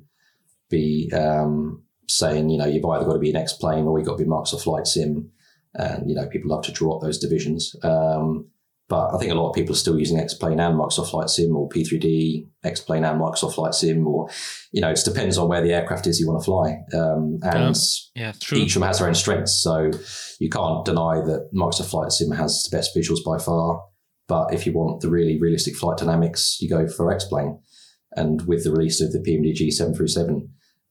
[0.70, 4.08] be um, saying, you know, you've either got to be an X plane or you've
[4.08, 5.30] got to be Microsoft Flight Sim.
[5.74, 7.76] And, you know, people love to draw up those divisions.
[7.82, 8.48] Um,
[8.88, 11.56] but I think a lot of people are still using X-Plane and Microsoft Flight Sim
[11.56, 14.28] or P3D, X-Plane and Microsoft Flight Sim, or,
[14.72, 16.76] you know, it depends on where the aircraft is you want to fly.
[16.92, 17.76] Um, and
[18.14, 18.32] yeah.
[18.50, 19.62] Yeah, each of them has their own strengths.
[19.62, 19.90] So
[20.38, 23.82] you can't deny that Microsoft Flight Sim has the best visuals by far.
[24.28, 27.58] But if you want the really realistic flight dynamics, you go for X-Plane.
[28.16, 30.48] And with the release of the PMDG 737,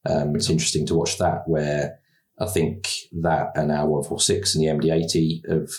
[0.10, 2.00] um, it's interesting to watch that where
[2.40, 2.90] I think
[3.22, 5.70] that and our 146 and the MD80 have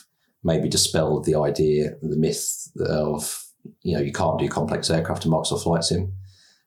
[0.45, 3.43] maybe dispel the idea, the myth of
[3.83, 6.13] you know you can't do complex aircraft in Microsoft Flight Sim,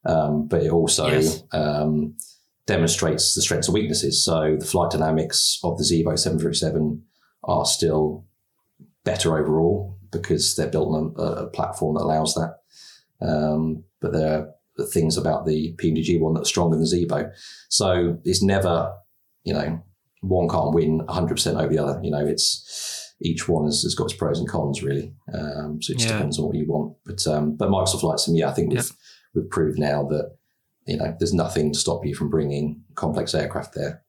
[0.06, 1.44] um, but it also yes.
[1.54, 2.16] um,
[2.66, 4.24] demonstrates the strengths and weaknesses.
[4.24, 7.04] So the flight dynamics of the Zibo 737
[7.44, 8.26] are still
[9.04, 12.58] better overall because they're built on a, a platform that allows that.
[13.22, 14.48] Um, but there
[14.80, 17.32] are things about the PMDG one that's stronger than the Zibo.
[17.70, 18.94] So it's never,
[19.44, 19.84] you know,
[20.22, 22.00] one can't win 100% over the other.
[22.04, 25.13] You know, it's each one has, has got its pros and cons really.
[25.34, 26.17] Um, so it just yeah.
[26.17, 26.95] depends on what you want.
[27.06, 28.91] But um, but Microsoft Flight Sim, yeah, I think we've
[29.34, 30.36] we've proved now that
[30.86, 34.03] you know there's nothing to stop you from bringing complex aircraft there.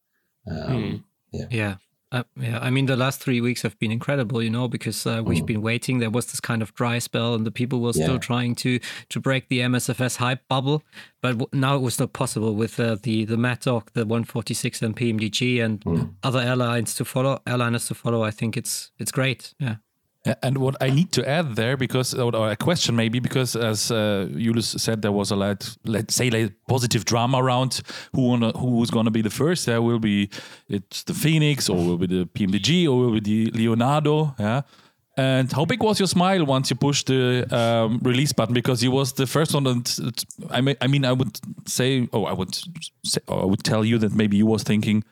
[0.50, 1.04] Um, mm.
[1.32, 1.46] Yeah.
[1.50, 1.74] Yeah.
[2.10, 5.22] Uh, yeah, I mean the last three weeks have been incredible, you know, because uh,
[5.24, 5.46] we've mm.
[5.46, 5.98] been waiting.
[5.98, 8.18] There was this kind of dry spell, and the people were still yeah.
[8.18, 10.82] trying to to break the MSFS hype bubble.
[11.20, 14.96] But w- now it was not possible with uh, the the Maddog, the 146, and
[14.96, 16.14] PMDG, and mm.
[16.22, 18.22] other airlines to follow, airliners to follow.
[18.22, 19.52] I think it's it's great.
[19.58, 19.76] Yeah.
[20.42, 24.28] And what I need to add there, because or a question maybe, because as uh,
[24.36, 27.80] Julius said, there was a lot, let's say, like positive drama around
[28.14, 29.66] who wanna, who's going to be the first.
[29.66, 30.28] There will be
[30.68, 34.34] it's the Fenix, or will be the PMDG, or will be the Leonardo.
[34.38, 34.62] Yeah.
[35.16, 38.54] And how big was your smile once you pushed the um, release button?
[38.54, 39.66] Because you was the first one.
[39.66, 42.54] And I mean, I mean, I would say, oh, I would,
[43.04, 45.02] say, oh, I would tell you that maybe you was thinking,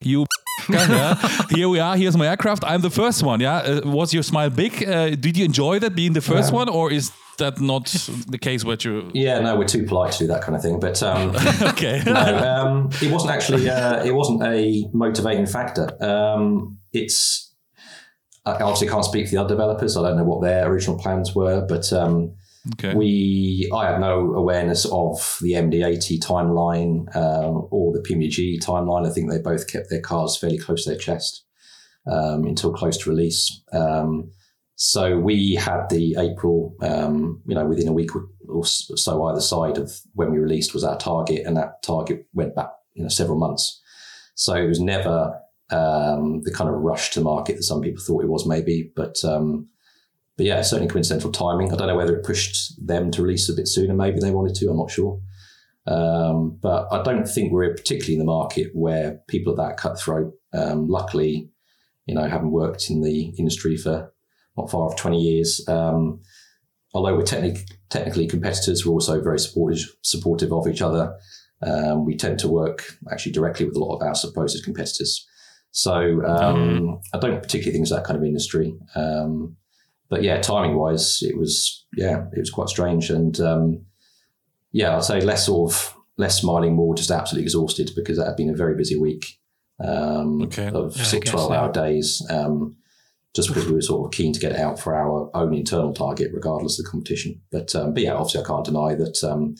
[0.00, 0.26] you
[0.68, 1.14] yeah.
[1.50, 1.96] Here we are.
[1.96, 2.64] Here's my aircraft.
[2.64, 3.40] I'm the first one.
[3.40, 3.56] Yeah.
[3.56, 4.86] Uh, was your smile big?
[4.88, 6.56] Uh, did you enjoy that being the first yeah.
[6.56, 7.86] one, or is that not
[8.28, 8.64] the case?
[8.64, 9.10] What you?
[9.14, 10.80] Yeah, no, we're too polite to do that kind of thing.
[10.80, 13.68] But um, okay, no, um, it wasn't actually.
[13.68, 16.02] Uh, it wasn't a motivating factor.
[16.02, 17.54] Um, it's
[18.46, 19.96] I obviously can't speak for the other developers.
[19.96, 22.34] I don't know what their original plans were, but um,
[22.72, 22.94] Okay.
[22.94, 29.06] We, I had no awareness of the MD80 timeline um, or the PMDG timeline.
[29.06, 31.44] I think they both kept their cars fairly close to their chest
[32.10, 33.62] um, until close to release.
[33.72, 34.30] Um,
[34.76, 38.10] so we had the April, um, you know, within a week
[38.48, 42.54] or so either side of when we released was our target, and that target went
[42.54, 43.80] back, you know, several months.
[44.34, 45.38] So it was never
[45.70, 49.24] um, the kind of rush to market that some people thought it was, maybe, but
[49.24, 49.68] um,
[50.36, 51.72] but yeah, certainly coincidental timing.
[51.72, 53.94] I don't know whether it pushed them to release a bit sooner.
[53.94, 54.68] Maybe they wanted to.
[54.68, 55.20] I'm not sure.
[55.86, 60.32] Um, but I don't think we're particularly in the market where people are that cutthroat.
[60.52, 61.50] Um, luckily,
[62.06, 64.12] you know, having worked in the industry for
[64.56, 66.20] not far off 20 years, um,
[66.94, 71.16] although we're technically technically competitors, we're also very supportive supportive of each other.
[71.62, 75.26] Um, we tend to work actually directly with a lot of our supposed competitors.
[75.70, 77.00] So mm.
[77.12, 78.76] I don't particularly think it's that kind of industry.
[78.94, 79.56] Um,
[80.08, 83.86] but yeah, timing wise, it was yeah, it was quite strange, and um,
[84.72, 88.36] yeah, I'd say less sort of less smiling, more just absolutely exhausted because that had
[88.36, 89.38] been a very busy week.
[89.84, 90.68] um, Okay.
[90.68, 91.52] of Yeah, I sort of guess 12 so.
[91.52, 92.76] hour days, um,
[93.34, 95.92] just because we were sort of keen to get it out for our own internal
[95.92, 97.40] target, regardless of the competition.
[97.50, 99.56] But, um, but yeah, obviously I can't deny that um,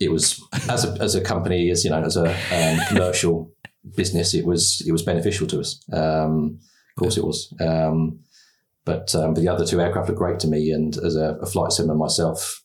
[0.00, 3.52] it was, as a, as a company, as you know, as a um, commercial
[3.94, 5.84] business, it was, it was beneficial to us.
[5.92, 6.58] Um,
[6.90, 7.52] of course it was.
[8.86, 10.70] But, um, but the other two aircraft are great to me.
[10.70, 12.62] And as a, a flight simmer myself,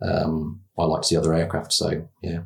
[0.00, 1.72] um, I like to see other aircraft.
[1.74, 2.44] So yeah.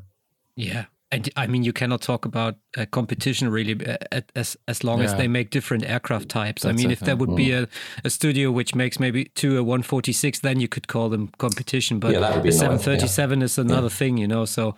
[0.56, 0.86] Yeah.
[1.10, 5.14] And I mean, you cannot talk about uh, competition really uh, as as long as
[5.14, 6.66] they make different aircraft types.
[6.66, 7.14] I mean, it, if there yeah.
[7.14, 7.66] would be a,
[8.04, 11.98] a studio which makes maybe two a 146, then you could call them competition.
[11.98, 14.44] But Yeah, that would be a another- 737 is another thing, you know.
[14.44, 14.74] So,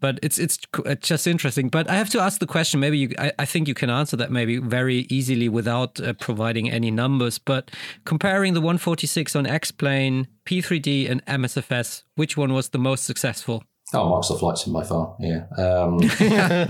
[0.00, 0.58] but it's it's
[1.00, 1.68] just interesting.
[1.68, 2.80] But I have to ask the question.
[2.80, 6.70] Maybe you, I, I think you can answer that maybe very easily without uh, providing
[6.70, 7.38] any numbers.
[7.38, 7.70] But
[8.04, 13.64] comparing the 146 on X-plane, P3D, and MSFS, which one was the most successful?
[13.92, 15.16] Oh, Microsoft Flight Sim by far.
[15.18, 15.46] Yeah.
[15.58, 16.66] Um, yeah,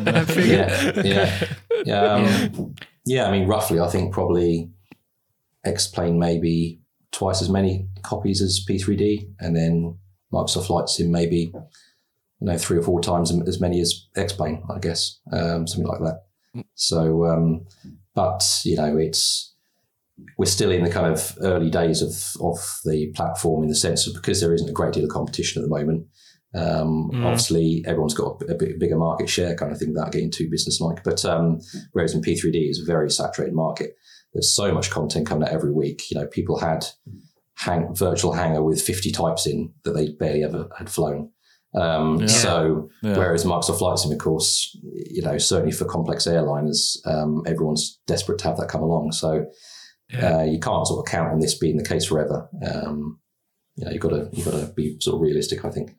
[1.03, 1.47] yeah,
[1.85, 2.03] yeah.
[2.03, 3.27] Um, yeah.
[3.27, 4.71] I mean, roughly, I think probably
[5.65, 6.81] X Plane maybe
[7.13, 9.99] twice as many copies as P3D, and then
[10.33, 11.53] Microsoft Flight Sim maybe
[12.41, 15.87] you know three or four times as many as X Plane, I guess, um, something
[15.87, 16.25] like that.
[16.75, 17.67] So, um,
[18.15, 19.55] but you know, it's
[20.37, 24.07] we're still in the kind of early days of of the platform in the sense
[24.07, 26.07] of because there isn't a great deal of competition at the moment.
[26.55, 27.25] Um, Mm.
[27.25, 31.05] Obviously, everyone's got a, bit bigger market share, kind of thing, without getting too business-like.
[31.05, 31.61] But um,
[31.93, 33.97] whereas in P3D, it's a very saturated market.
[34.33, 36.11] There's so much content coming out every week.
[36.11, 36.87] You know, people had
[37.55, 41.31] hang, virtual hangar with 50 types in that they barely ever had flown.
[41.75, 42.27] Um, Yeah.
[42.27, 43.17] So, Yeah.
[43.17, 48.39] whereas Microsoft Flight Sim, of course, you know, certainly for complex airliners, um, everyone's desperate
[48.41, 49.13] to have that come along.
[49.13, 49.47] So,
[50.13, 50.39] Yeah.
[50.39, 52.49] uh, you can't sort of count on this being the case forever.
[52.67, 53.21] Um,
[53.77, 55.65] you know, you've got to you've got to be sort of realistic.
[55.65, 55.95] I think.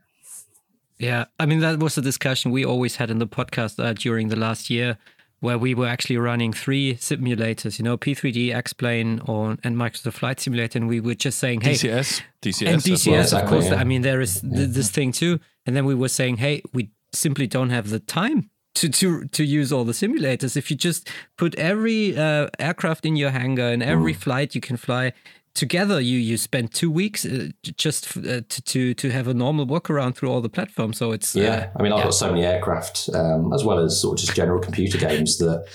[1.00, 4.28] Yeah, I mean that was a discussion we always had in the podcast uh, during
[4.28, 4.98] the last year,
[5.42, 10.40] where we were actually running three simulators, you know, P3D, X-Plane, or and Microsoft Flight
[10.40, 13.44] Simulator, and we were just saying, hey, DCS, DCS, and DCS, well.
[13.44, 13.66] of course.
[13.66, 13.76] yeah.
[13.76, 16.92] I mean, there is th- this thing too, and then we were saying, hey, we
[17.12, 20.56] simply don't have the time to to to use all the simulators.
[20.56, 24.78] If you just put every uh, aircraft in your hangar and every flight you can
[24.78, 25.14] fly
[25.54, 29.34] together, you you spend two weeks uh, just f- uh, to to to have a
[29.34, 30.98] normal walk around through all the platforms.
[30.98, 34.02] So it's uh, Yeah, I mean, I've got so many aircraft, um, as well as
[34.02, 35.66] sort of just general computer games that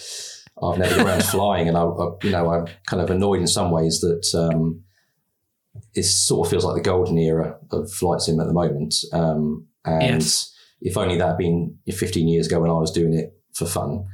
[0.63, 3.47] I've never got around flying, and I, I, you know, I'm kind of annoyed in
[3.47, 4.83] some ways that um,
[5.95, 8.95] it sort of feels like the golden era of flight sim at the moment.
[9.13, 10.53] Um, and Yes.
[10.81, 14.05] if only that had been 15 years ago when I was doing it for fun,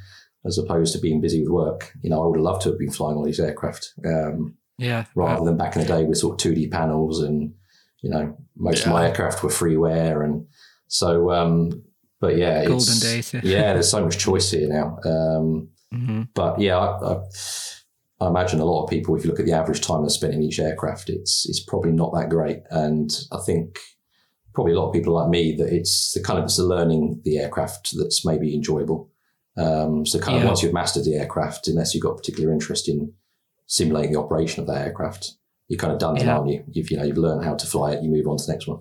[0.44, 2.78] as opposed to being busy with work, you know, I would have loved to have
[2.78, 3.92] been flying all these aircraft.
[4.04, 7.54] Um, yeah, rather than back in the day with sort of 2D panels and,
[8.02, 10.24] you know, most of my aircraft were freeware.
[10.24, 10.46] And
[10.88, 11.82] so, um,
[12.20, 13.40] but yeah, Golden days, yeah.
[13.44, 14.98] yeah, there's so much choice here now.
[15.04, 16.28] Um, Mhm.
[16.34, 17.20] but yeah, I, I,
[18.20, 20.42] I imagine a lot of people, if you look at the average time they're spending
[20.42, 22.60] each aircraft, it's, it's probably not that great.
[22.70, 23.78] And I think
[24.54, 27.20] probably a lot of people like me that it's the kind of, it's the learning
[27.24, 29.10] the aircraft that's maybe enjoyable.
[29.56, 30.48] Um, so kind of Yeah.
[30.48, 33.12] once you've mastered the aircraft, unless you've got particular interest in
[33.72, 36.36] simulating the operation of that aircraft, you're kind of done Yeah.
[36.36, 36.62] aren't you?
[36.70, 38.66] You've, you know, you've learned how to fly it, you move on to the next
[38.68, 38.80] one.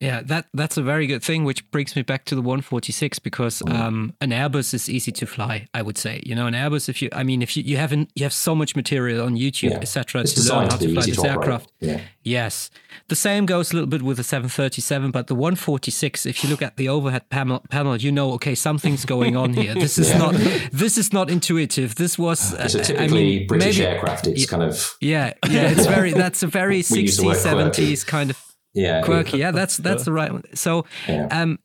[0.00, 3.62] Yeah, that that's a very good thing, which brings me back to the 146 because
[3.68, 5.68] um, an Airbus is easy to fly.
[5.74, 6.88] I would say, you know, an Airbus.
[6.88, 9.72] If you, I mean, if you you haven't you have so much material on YouTube,
[9.72, 9.76] Yeah.
[9.82, 11.70] etc., to learn how to to fly this to aircraft.
[11.80, 12.00] Yeah.
[12.22, 12.70] Yes,
[13.08, 16.24] the same goes a little bit with the 737, but the 146.
[16.26, 19.74] If you look at the overhead panel, panel, you know, okay, something's going on here.
[19.74, 20.34] This is not
[20.72, 21.96] this is not intuitive.
[21.96, 24.26] This was It's a uh, typically I mean, British maybe- aircraft.
[24.28, 27.92] It's kind of, Yeah, yeah, it's very that's a very We 60s, word quirky.
[27.92, 28.38] 70s kind of
[28.74, 29.02] yeah.
[29.02, 29.38] quirky.
[29.38, 30.44] Yeah, that's that's the right one.
[30.54, 31.28] So, Yeah.
[31.30, 31.58] um,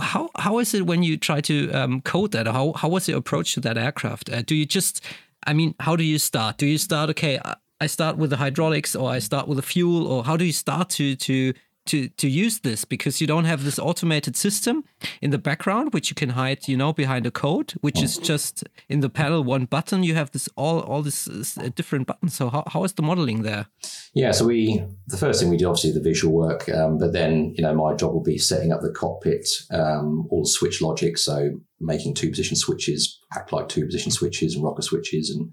[0.00, 2.46] how how is it when you try to um, code that?
[2.46, 4.30] How how was your approach to that aircraft?
[4.30, 5.00] Uh, do you just,
[5.46, 6.58] I mean, how do you start?
[6.58, 7.40] Do you start okay?
[7.80, 10.52] I start with the hydraulics, or I start with the fuel, or how do you
[10.52, 11.52] start to to
[11.86, 12.84] to to use this?
[12.84, 14.84] Because you don't have this automated system
[15.20, 18.64] in the background, which you can hide, you know, behind a code, which is just
[18.88, 20.02] in the panel one button.
[20.02, 22.34] You have this all all this uh, different buttons.
[22.34, 23.66] So how how is the modeling there?
[24.14, 27.54] Yeah, so we the first thing we do obviously the visual work, um, but then
[27.56, 31.18] you know my job will be setting up the cockpit, um, all the switch logic,
[31.18, 31.50] so
[31.80, 35.52] making two position switches act like two position switches and rocker switches, and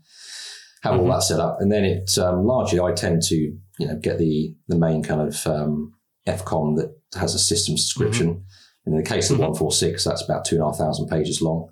[0.84, 1.58] have all that set up.
[1.60, 5.22] And then it um, largely I tend to you know get the the main kind
[5.22, 5.94] of um,
[6.28, 8.46] FCOM that has a system subscription.
[8.86, 11.70] And in the case of 146, that's about two and a half thousand pages long,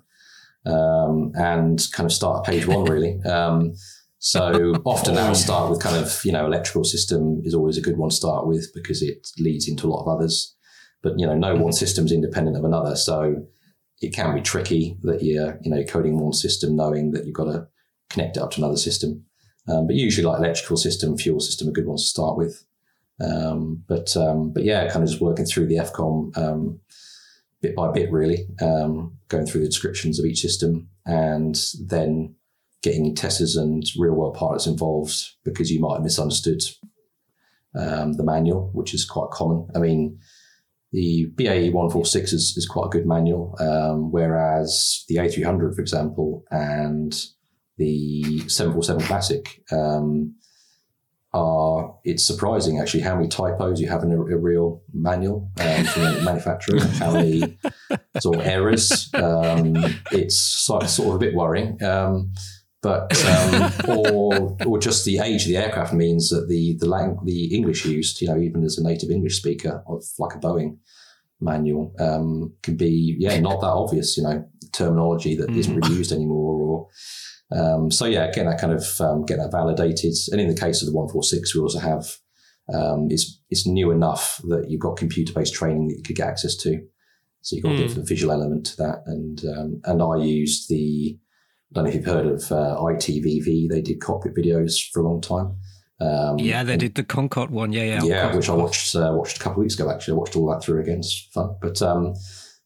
[0.64, 3.20] um, and kind of start at page one really.
[3.26, 3.74] Um,
[4.24, 7.80] so often that will start with kind of, you know, electrical system is always a
[7.80, 10.54] good one to start with because it leads into a lot of others.
[11.02, 12.94] But, you know, no one system's independent of another.
[12.94, 13.44] So
[14.02, 17.44] it can be tricky that you're you know coding one system knowing that you've got
[17.44, 17.68] to
[18.10, 19.24] connect it up to another system.
[19.68, 22.64] Um, but usually, like electrical system, fuel system, are good ones to start with.
[23.22, 26.80] Um, but um, but yeah, kind of just working through the FCOM um,
[27.60, 32.34] bit by bit, really, um, going through the descriptions of each system, and then
[32.82, 35.14] getting testers and real world pilots involved
[35.44, 36.60] because you might have misunderstood
[37.78, 39.68] um, the manual, which is quite common.
[39.74, 40.18] I mean,
[40.90, 46.44] the BAE 146 is, is quite a good manual, um, whereas the A300, for example,
[46.50, 47.14] and
[47.78, 50.34] the 747 Classic um,
[51.34, 55.84] are, it's surprising actually how many typos you have in a, a real manual um,
[55.84, 57.58] from a manufacturer, how many
[58.20, 59.10] sort of errors.
[59.14, 59.76] Um,
[60.12, 61.82] it's sort of, sort of a bit worrying.
[61.82, 62.32] Um,
[62.82, 67.20] but um, or or just the age of the aircraft means that the the lang-
[67.24, 70.78] the English used, you know, even as a native English speaker of like a Boeing
[71.40, 76.10] manual, um, can be yeah not that obvious, you know, terminology that not really used
[76.10, 76.60] anymore.
[76.60, 76.88] Or
[77.54, 80.14] um, so yeah, again, I kind of um, get that validated.
[80.30, 82.06] And in the case of the one four six, we also have
[82.72, 86.28] um, it's it's new enough that you've got computer based training that you could get
[86.28, 86.82] access to.
[87.40, 91.18] So you've got a different visual element to that, and um, and I used the
[91.18, 93.68] I don't know if you've heard of uh, ITVV.
[93.68, 95.56] They did cockpit videos for a long time.
[96.00, 97.72] Um, yeah, they did the Concorde one.
[97.72, 98.02] Yeah, yeah.
[98.02, 99.90] Yeah, which I watched uh, watched a couple of weeks ago.
[99.90, 100.98] Actually, I watched all that through again.
[100.98, 101.56] It's fun.
[101.60, 102.14] But um,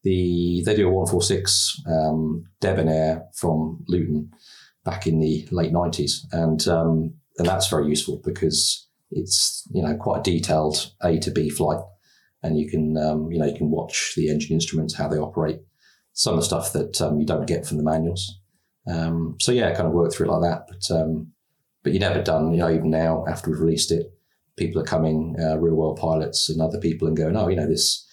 [0.03, 4.31] the they do a one four six um, Debonair from Luton
[4.87, 9.95] back in the late nineties, and um, and that's very useful because it's you know
[9.97, 11.81] quite a detailed A to B flight,
[12.43, 15.61] and you can um, you know you can watch the engine instruments how they operate.
[16.15, 18.41] Some of the stuff that um, you don't get from the manuals.
[18.89, 20.67] Um, so yeah, I kind of worked through it like that.
[20.69, 21.33] But um,
[21.83, 22.53] but you're never done.
[22.53, 24.07] You know, even now after we've released it,
[24.57, 27.69] people are coming, uh, real world pilots and other people, and going, oh, you know,
[27.69, 28.06] this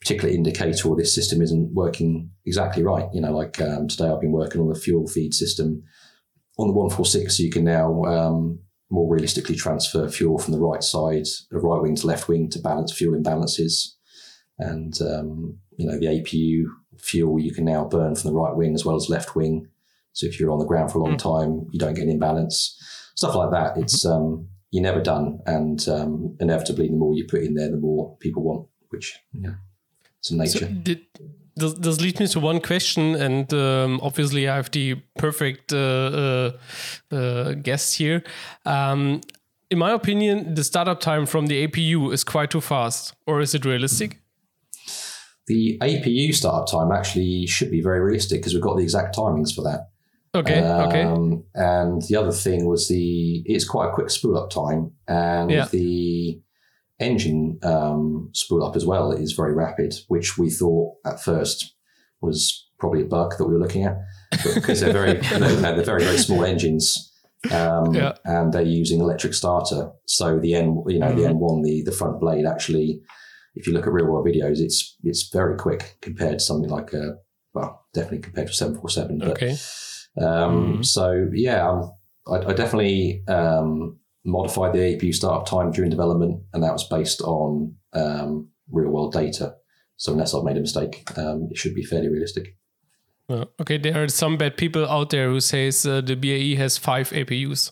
[0.00, 3.08] particular indicator or this system isn't working exactly right.
[3.12, 5.82] You know, like um, today I've been working on the fuel feed system
[6.58, 10.82] on the 146, so you can now um, more realistically transfer fuel from the right
[10.82, 13.94] side, the right wing to left wing to balance fuel imbalances.
[14.58, 16.64] And, um, you know, the APU
[16.98, 19.68] fuel you can now burn from the right wing as well as left wing.
[20.12, 21.18] So if you're on the ground for a long mm.
[21.18, 22.76] time, you don't get an imbalance.
[23.14, 23.76] Stuff like that.
[23.76, 24.16] It's mm-hmm.
[24.16, 28.16] um, you're never done, and um, inevitably, the more you put in there, the more
[28.18, 28.68] people want.
[28.90, 29.69] Which yeah, it's
[30.30, 30.58] nature.
[30.58, 31.06] So did,
[31.56, 35.76] this, this leads me to one question, and um, obviously, I have the perfect uh,
[35.76, 36.52] uh,
[37.14, 38.22] uh, guest here.
[38.64, 39.20] Um,
[39.70, 43.54] in my opinion, the startup time from the APU is quite too fast, or is
[43.54, 44.20] it realistic?
[45.46, 49.54] The APU startup time actually should be very realistic because we've got the exact timings
[49.54, 49.90] for that.
[50.34, 50.60] Okay.
[50.60, 51.42] Um, okay.
[51.54, 55.66] And the other thing was the it's quite a quick spool up time, and yeah.
[55.66, 56.40] the
[57.00, 61.74] engine um, spool up as well is very rapid, which we thought at first
[62.20, 63.96] was probably a bug that we were looking at,
[64.54, 67.06] because they're very you know, they're very very small engines.
[67.50, 68.12] Um, yeah.
[68.26, 69.90] and they're using electric starter.
[70.04, 71.20] So the N, you know, mm-hmm.
[71.20, 73.00] the N1, the, the front blade actually,
[73.54, 76.92] if you look at real world videos, it's, it's very quick compared to something like
[76.92, 77.14] a,
[77.54, 79.20] well, definitely compared to 747.
[79.20, 79.56] But, okay.
[80.18, 80.82] Um, mm-hmm.
[80.82, 81.80] So yeah,
[82.28, 87.20] I, I, definitely um, modified the APU startup time during development, and that was based
[87.22, 89.54] on um, real world data.
[89.96, 92.56] So unless I've made a mistake, um, it should be fairly realistic.
[93.60, 97.10] okay, there are some bad people out there who says uh, the BAE has five
[97.10, 97.70] APUs.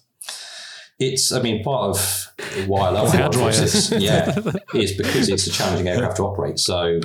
[0.99, 2.26] It's, I mean, part of
[2.66, 4.36] why I love the process, yeah,
[4.74, 6.59] is because it's a challenging aircraft to operate.
[6.59, 7.01] So,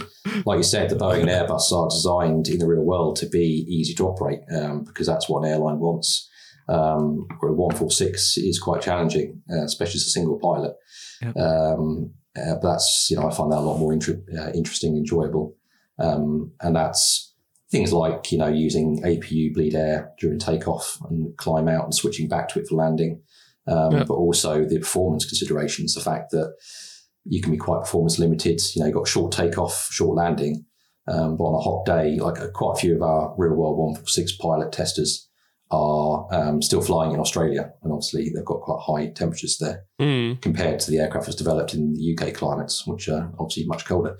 [0.45, 3.65] like you said, the Boeing and Airbus are designed in the real world to be
[3.67, 6.27] easy to operate um, because that's what an airline wants.
[6.69, 10.73] Um, where 146 is quite challenging, uh, especially as a single pilot.
[11.21, 11.35] Yep.
[11.35, 14.95] Um, uh, but that's, you know, I find that a lot more inter- uh, interesting,
[14.95, 15.55] enjoyable.
[15.99, 17.33] Um, and that's
[17.69, 22.27] things like, you know, using APU bleed air during takeoff and climb out and switching
[22.29, 23.21] back to it for landing
[23.67, 26.55] um, but also the performance considerations, the fact that
[27.25, 28.61] you can be quite performance limited.
[28.75, 30.65] You know, you've got short takeoff, short landing,
[31.07, 33.77] um, but on a hot day, like uh, quite a few of our real world
[33.77, 35.29] 146 pilot testers
[35.73, 40.39] are um, still flying in Australia, and obviously they've got quite high temperatures there mm.
[40.39, 44.15] compared to the aircraft that's developed in the UK climates, which are obviously much colder.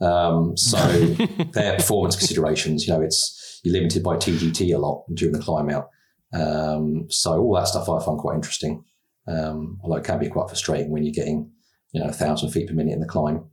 [0.00, 0.78] Um, so
[1.52, 5.68] their performance considerations, you know, it's you're limited by TGT a lot during the climb
[5.68, 5.90] out.
[6.32, 8.84] Um, so all that stuff I find quite interesting.
[9.28, 11.50] Um, although it can be quite frustrating when you're getting,
[11.92, 13.44] you know, a thousand feet per minute in the climb,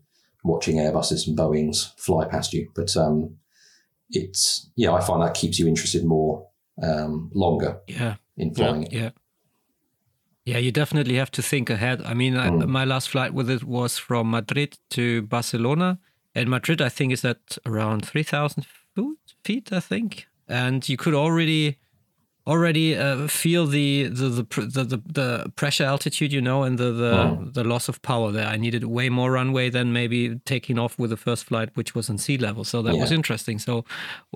[0.45, 2.69] watching Airbuses and Boeings fly past you.
[2.75, 3.35] But um,
[4.09, 6.47] it's yeah, I find that keeps you interested more
[6.81, 7.79] um, longer.
[7.87, 8.87] Yeah, in flying.
[8.91, 8.99] Yeah.
[9.01, 9.09] yeah.
[10.43, 12.01] Yeah, you definitely have to think ahead.
[12.03, 12.63] I mean, mm.
[12.63, 15.99] I, my last flight with it was from Madrid to Barcelona,
[16.33, 18.65] and Madrid I think is at around three thousand
[19.43, 21.77] feet, I think, and you could already
[22.51, 26.91] already uh, feel the the, the the, the the pressure altitude, you know, and the
[26.91, 27.49] the, oh.
[27.53, 28.47] the loss of power there.
[28.47, 32.09] I needed way more runway than maybe taking off with the first flight, which was
[32.09, 32.63] on sea level.
[32.63, 33.01] So that yeah.
[33.01, 33.59] was interesting.
[33.59, 33.85] So,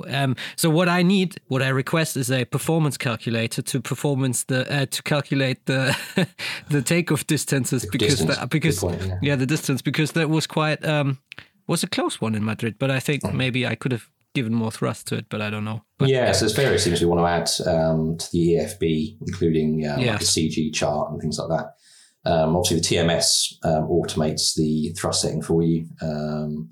[0.07, 4.61] um, so what I need, what I request, is a performance calculator to performance the
[4.73, 5.95] uh, to calculate the
[6.69, 8.37] the takeoff distances because distance.
[8.37, 9.19] that, because point, yeah.
[9.21, 9.35] yeah.
[9.35, 11.19] the distance because that was quite um
[11.67, 13.31] was a close one in Madrid, but I think oh.
[13.31, 15.81] maybe I could have given more thrust to it, but I don't know.
[15.97, 19.87] But, yeah, so there's various things we want to add um, to the EFB, including
[19.87, 22.29] um, like a CG chart and things like that.
[22.29, 26.69] Um, obviously, the TMS um, automates the thrust setting for you, um,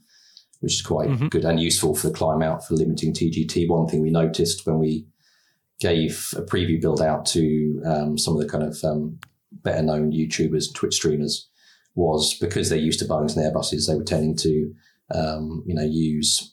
[0.60, 1.28] which is quite mm-hmm.
[1.28, 3.70] good and useful for the climb out for limiting TGT.
[3.70, 5.08] One thing we noticed when we
[5.80, 8.78] gave a preview build out to um, some of the kind of
[9.52, 11.50] better known YouTubers, Twitch streamers,
[11.96, 16.53] was because they're used to Boeings and Airbuses, they were tending to you know use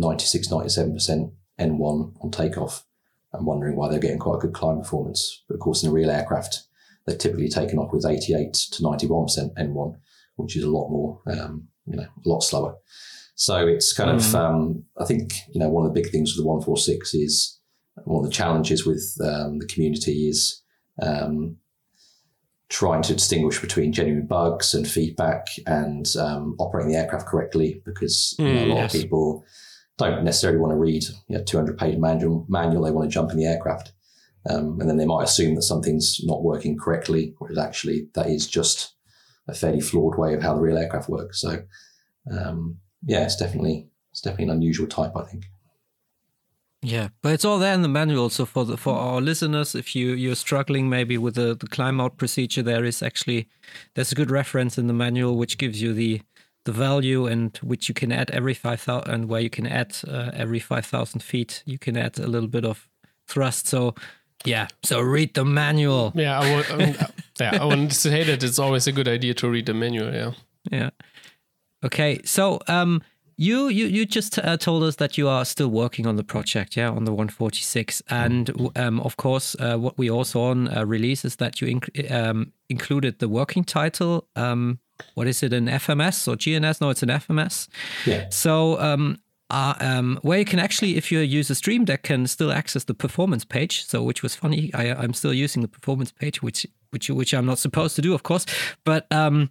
[0.00, 2.84] 96, 97% N1 on takeoff
[3.32, 5.44] and wondering why they're getting quite a good climb performance.
[5.48, 6.64] But of course, in a real aircraft,
[7.06, 9.96] they're typically taken off with 88 to 91% N1,
[10.36, 12.76] which is a lot more, um, you know, a lot slower.
[13.34, 14.16] So it's kind mm.
[14.16, 17.58] of, um, I think, you know, one of the big things with the 146 is
[18.04, 20.62] one of the challenges with um, the community is
[21.02, 21.56] um,
[22.68, 28.34] trying to distinguish between genuine bugs and feedback and um, operating the aircraft correctly because
[28.38, 28.94] mm, you know, a lot yes.
[28.94, 29.44] of people
[30.00, 32.84] don't necessarily want to read you know, 200 page manual, manual.
[32.84, 33.92] They want to jump in the aircraft.
[34.48, 38.46] Um, and then they might assume that something's not working correctly, whereas actually that is
[38.46, 38.94] just
[39.46, 41.40] a fairly flawed way of how the real aircraft works.
[41.40, 41.62] So,
[42.30, 45.44] um, yeah, it's definitely it's definitely an unusual type, I think.
[46.82, 48.30] Yeah, but it's all there in the manual.
[48.30, 52.00] So for the, for our listeners, if you you're struggling maybe with the, the climb
[52.00, 53.48] out procedure, there is actually
[53.94, 56.22] there's a good reference in the manual which gives you the
[56.64, 60.30] the value and which you can add every 5000 and where you can add uh,
[60.34, 62.88] every 5000 feet you can add a little bit of
[63.26, 63.66] thrust.
[63.66, 63.94] So
[64.44, 64.68] yeah.
[64.82, 66.12] So read the manual.
[66.14, 66.94] Yeah i would um,
[67.40, 70.32] yeah i to say that it's always a good idea to read the manual yeah.
[70.70, 70.90] Yeah.
[71.84, 73.02] Okay so um
[73.40, 76.76] you you you just uh, told us that you are still working on the project,
[76.76, 81.24] yeah, on the 146, and um, of course, uh, what we also on uh, release
[81.24, 84.78] is that you inc- um, included the working title um,
[85.14, 86.80] what is it, an FMS or GNS?
[86.80, 87.68] No, it's an FMS.
[88.06, 88.26] Yeah.
[88.30, 89.18] So um,
[89.50, 92.84] uh, um, where you can actually, if you use a Stream Deck, can still access
[92.84, 93.84] the performance page.
[93.84, 94.70] So, which was funny.
[94.74, 98.14] I, am still using the performance page, which which which I'm not supposed to do,
[98.14, 98.46] of course.
[98.84, 99.50] But um,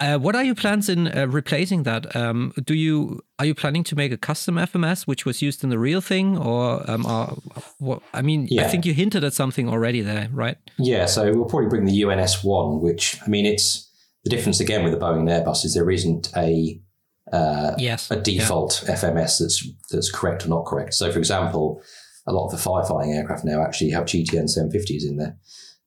[0.00, 2.14] uh, what are your plans in uh, replacing that?
[2.16, 5.70] Um, do you are you planning to make a custom FMS, which was used in
[5.70, 7.36] the real thing, or um, are,
[7.78, 8.02] what?
[8.14, 8.64] I mean, yeah.
[8.64, 10.56] I think you hinted at something already there, right?
[10.78, 11.06] Yeah.
[11.06, 13.87] So we'll probably bring the UNS one, which I mean, it's
[14.28, 16.80] the difference again with the Boeing and Airbus is there isn't a
[17.32, 18.10] uh, yes.
[18.10, 18.94] a default yeah.
[18.94, 20.94] FMS that's that's correct or not correct.
[20.94, 21.82] So, for example,
[22.26, 25.36] a lot of the firefighting aircraft now actually have GTN 750s in there,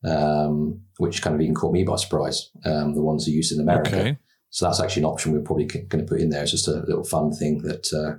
[0.03, 2.49] um, which kind of even caught me by surprise.
[2.65, 3.99] Um, the ones are used in America.
[3.99, 4.17] Okay.
[4.49, 6.41] So that's actually an option we're probably going to put in there.
[6.41, 8.17] It's just a little fun thing that uh,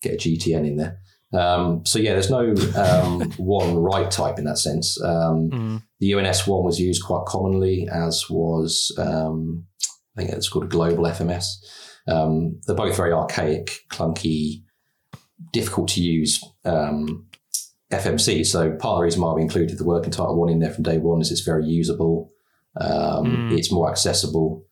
[0.00, 0.98] get a GTN in there.
[1.32, 5.00] Um, so yeah, there's no um, one right type in that sense.
[5.02, 5.82] Um, mm.
[6.00, 9.64] The UNS one was used quite commonly, as was um,
[10.16, 11.44] I think it's called a global FMS.
[12.08, 14.64] Um, they're both very archaic, clunky,
[15.52, 17.26] difficult to use um,
[17.90, 18.44] FMC.
[18.44, 20.82] So part of the reason why we included the working title one in there from
[20.82, 22.30] day one is it's very usable.
[22.78, 23.56] Mm.
[23.56, 24.64] It's more accessible,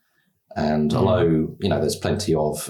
[0.57, 0.97] and mm.
[0.97, 2.69] although you know there's plenty of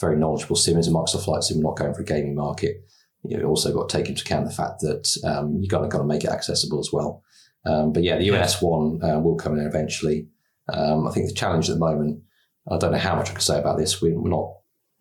[0.00, 2.84] very knowledgeable simmers and Microsoft Flight Sim not going for a gaming market.
[3.22, 5.88] You know, also got to take into account the fact that um, you got to
[5.88, 7.22] got to make it accessible as well.
[7.64, 10.28] Um, but yeah, the UNS one uh, will come in eventually.
[10.72, 12.22] Um, I think the challenge at the moment,
[12.70, 14.02] I don't know how much I can say about this.
[14.02, 14.52] We, are not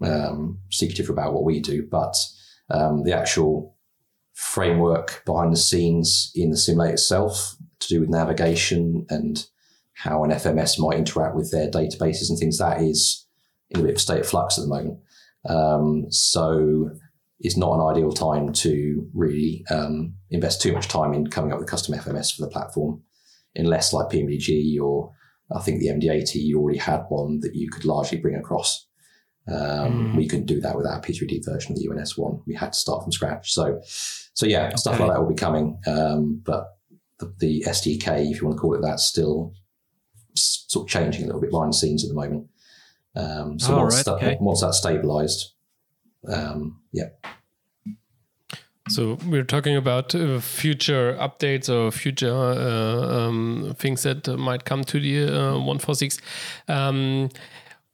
[0.02, 2.16] um, secretive about what we do, but
[2.70, 3.76] um, the actual
[4.34, 9.46] framework behind the scenes in the simulator itself to do with navigation and
[9.94, 13.23] how an FMS might interact with their databases and things, that is
[13.70, 15.00] in a bit of a state of flux at the moment.
[15.48, 16.92] Um, so
[17.40, 21.60] it's not an ideal time to really um, invest too much time in coming up
[21.60, 23.02] with custom FMS for the platform,
[23.56, 25.14] unless like PMDG or
[25.54, 28.88] I think the MD80, you already had one that you could largely bring across.
[29.48, 30.16] Um, mm.
[30.16, 32.42] We couldn't do that with our P3D version of the UNS one.
[32.48, 33.52] We had to start from scratch.
[33.54, 33.82] So,
[34.34, 34.76] so yeah, okay.
[34.78, 35.80] stuff like that will be coming.
[35.86, 36.78] Um, but
[37.20, 39.54] the, the, SDK, if you want to call it that, still
[40.36, 42.48] sort of changing a little bit behind the scenes at the moment.
[43.16, 44.38] Um, so once, right, that, okay.
[44.40, 45.54] once that's stabilized,
[46.28, 47.10] um, yeah.
[48.90, 54.84] So we're talking about uh, future updates or future uh, um, things that might come
[54.86, 56.20] to the uh, 146.
[56.68, 57.30] Um,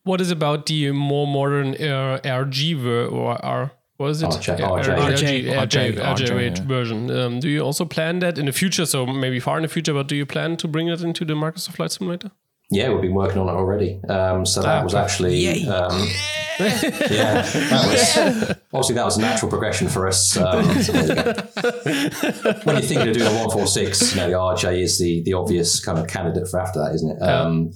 [0.04, 3.72] what is about the more modern RG or R?
[4.00, 4.30] what is it?
[4.30, 7.12] RJ, RJ, RJ, RJ, version.
[7.12, 8.86] Um, do you also plan that in the future?
[8.86, 11.34] So maybe far in the future, but do you plan to bring it into the
[11.34, 12.32] Microsoft Flight Simulator?
[12.72, 14.00] Yeah, we've been working on it already.
[14.08, 16.08] Um, so that Ah, was actually, um,
[16.60, 20.38] yeah, that was obviously that was a natural progression for us.
[20.38, 22.52] Um, there you go.
[22.66, 25.24] when you think of doing a one four six, you know, the RJ is the
[25.24, 27.22] the obvious kind of candidate for after that, isn't it?
[27.24, 27.72] Um,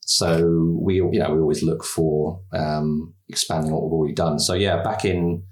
[0.00, 4.38] so we, you know, we always look for um, expanding what we've already done.
[4.38, 5.42] So yeah, back in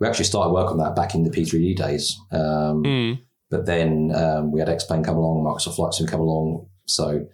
[0.00, 2.14] we actually started work on that back in the P3D days.
[2.30, 3.18] Um, Mm.
[3.48, 6.66] but then um, we had X-Plane come along, Microsoft Flight Sim come along.
[6.86, 7.24] So,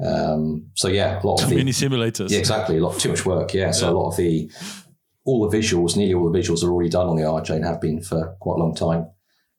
[0.00, 2.30] um, so yeah, a lot of Too the, many simulators.
[2.30, 3.52] yeah, exactly, a lot too much work.
[3.54, 4.50] Yeah, so a lot of the
[5.24, 7.80] all the visuals, nearly all the visuals are already done on the RJ and have
[7.80, 9.06] been for quite a long time.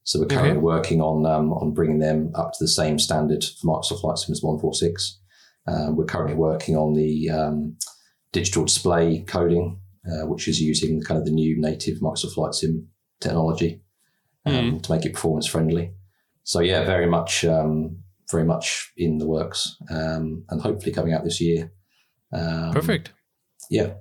[0.04, 0.60] So we're currently Okay.
[0.60, 4.32] working on um, on bringing them up to the same standard for Microsoft Flight Sim
[4.32, 5.20] as 146.
[5.68, 7.78] Um, we're currently working on the um,
[8.32, 9.80] digital display coding,
[10.10, 12.88] uh, which is using kind of the new native Microsoft Flight Sim
[13.22, 13.82] technology
[14.46, 15.92] um, to make it performance friendly.
[16.44, 17.98] So yeah, very much, um,
[18.32, 21.72] very much in the works, um, and hopefully coming out this year.
[22.34, 23.12] Um, Perfect.
[23.72, 23.94] Yeah,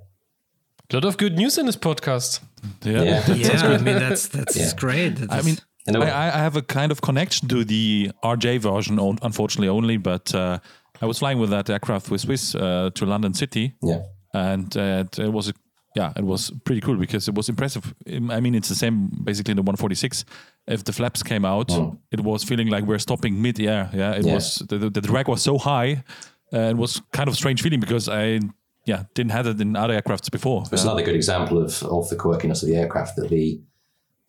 [0.91, 2.39] A lot of good news in this podcast.
[2.83, 3.03] Yeah.
[3.03, 3.33] yeah.
[3.35, 4.73] Yeah, I mean that's that's Yeah.
[4.75, 5.13] great.
[5.29, 5.57] I mean,
[5.87, 6.09] In a way.
[6.11, 10.59] I, I have a kind of connection to the RJ version, unfortunately only, but uh,
[11.01, 14.01] I was flying with that aircraft with Swiss uh, to London City, yeah,
[14.33, 15.53] and uh, it, it was a,
[15.99, 17.83] yeah, it was pretty cool because it was impressive.
[18.07, 20.25] I mean, it's the same basically in the 146.
[20.67, 21.69] If the flaps came out,
[22.11, 23.89] it was feeling like we're stopping mid-air.
[23.93, 24.35] Yeah, it Yeah.
[24.35, 26.03] was the, the, drag was so high,
[26.53, 28.39] uh, it was kind of strange feeling because I
[28.85, 30.63] yeah didn't have it in other aircrafts before.
[30.71, 33.61] it's another good example of, of the quirkiness of the aircraft that the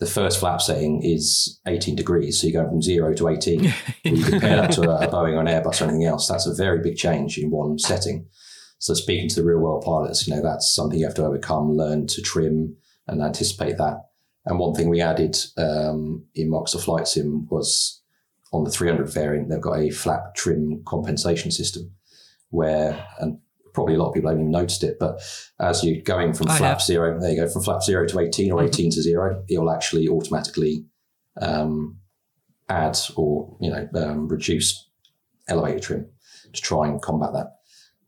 [0.00, 3.60] the first flap setting is 18 degrees, so you go from zero to 18.
[4.04, 6.46] When you compare that to a, a Boeing or an Airbus or anything else, that's
[6.46, 8.26] a very big change in one setting.
[8.81, 11.76] So speaking to the real world pilots, you know, that's something you have to overcome,
[11.76, 12.76] learn to trim
[13.07, 14.07] and anticipate that.
[14.47, 18.01] And one thing we added um, in Microsoft Flight Sim was
[18.53, 21.93] on the 300 variant, they've got a flap trim compensation system
[22.49, 23.39] where, and
[23.74, 25.20] probably a lot of people haven't even noticed it, but
[25.61, 26.83] as you're going from I flap have.
[26.83, 29.70] zero, there you go, from flap zero to 18 or 18 to zero, it will
[29.70, 30.87] actually automatically
[31.41, 31.99] um,
[32.70, 34.89] add or, you know, um, reduce
[35.49, 36.07] elevator trim
[36.55, 37.59] to try and combat that.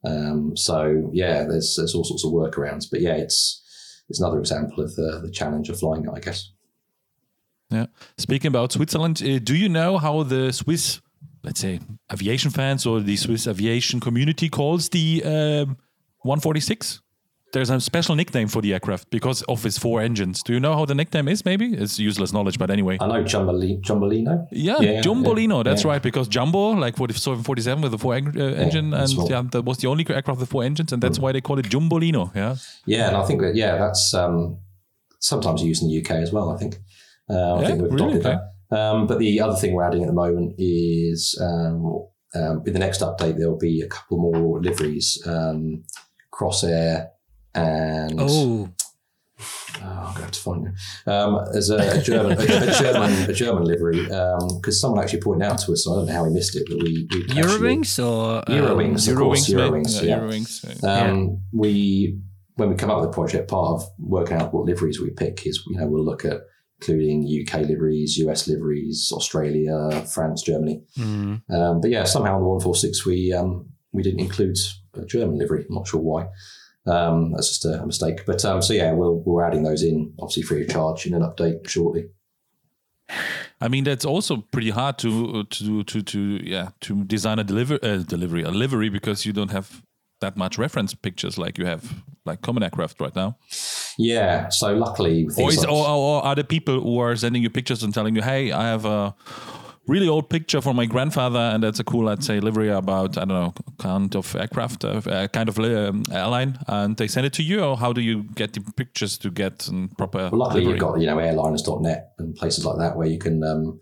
[0.05, 3.63] Um, so yeah, there's there's all sorts of workarounds, but yeah, it's
[4.09, 6.51] it's another example of the the challenge of flying it, I guess.
[7.71, 7.87] Yeah.
[8.19, 11.01] Speaking about Switzerland, uh, do you know how the Swiss,
[11.43, 11.81] let's say,
[12.13, 15.79] aviation fans or the Swiss aviation community calls the um,
[16.21, 17.01] 146?
[17.53, 20.43] There's a special nickname for the aircraft because of its four engines.
[20.43, 21.45] Do you know how the nickname is?
[21.45, 22.97] Maybe it's useless knowledge, but anyway.
[22.99, 24.47] I know Jumboli- Jumbolino.
[24.51, 25.63] Yeah, Yeah, Jumbolino.
[25.63, 25.91] That's yeah.
[25.91, 29.43] right, because Jumbo, like for the 747 with the four eng- uh, engine, and yeah,
[29.53, 32.35] that was the only aircraft with four engines, and that's why they call it Jumbolino.
[32.35, 34.57] Yeah, Yeah, and I think that yeah, that's um,
[35.21, 36.51] sometimes used in the UK as well.
[36.51, 36.79] I think.
[37.29, 38.19] Uh, I Yeah, think we've really?
[38.21, 38.41] that.
[38.71, 42.79] Um, but the other thing we're adding at the moment is um, um, with the
[42.79, 45.85] next update there'll be a couple more liveries, um,
[46.33, 47.09] Crossair
[47.55, 48.69] and oh,
[49.83, 51.11] Oh, I'm going to find it.
[51.11, 55.45] Um, there's a, a German, a, a German, a German livery because someone actually pointed
[55.49, 55.89] out to us.
[55.89, 59.09] I don't know how we missed it, but we, we actually- Eurowings or um, Eurowings,
[59.09, 60.01] of course, Eurowings.
[60.03, 60.85] yeah, Yeah, Eurowings.
[60.85, 62.19] Um, We
[62.57, 65.45] when we come up with the project, part of working out what liveries we pick
[65.47, 66.43] is you know we'll look at
[66.81, 70.83] including UK liveries, US liveries, Australia, France, Germany.
[70.99, 71.43] Mm.
[71.51, 74.57] Um, but yeah, somehow on the one four six we um, we didn't include
[74.95, 75.65] a German livery.
[75.69, 76.27] I'm not sure why.
[76.87, 78.27] Um, that's just a, a mistake.
[78.27, 81.23] But um, so yeah, we'll, we're adding those in, obviously free of charge, in an
[81.23, 82.07] update shortly.
[83.61, 87.79] I mean, that's also pretty hard to to to to yeah to design a deliver
[87.83, 89.83] uh, delivery a livery because you don't have
[90.21, 93.37] that much reference pictures like you have like common aircraft right now.
[93.99, 94.49] Yeah.
[94.49, 97.83] So luckily, Or, is, like- or, or are the people who are sending you pictures
[97.83, 99.15] and telling you, hey, I have a
[99.87, 103.25] really old picture from my grandfather, and that's a cool, let's say, livery about I
[103.25, 107.33] don't know kind of aircraft, uh, uh, kind of um, airline, and they send it
[107.35, 110.29] to you, or how do you get the pictures to get um, proper?
[110.31, 110.73] Well, luckily, livery?
[110.75, 113.81] you've got you know airliners.net and places like that where you can, um,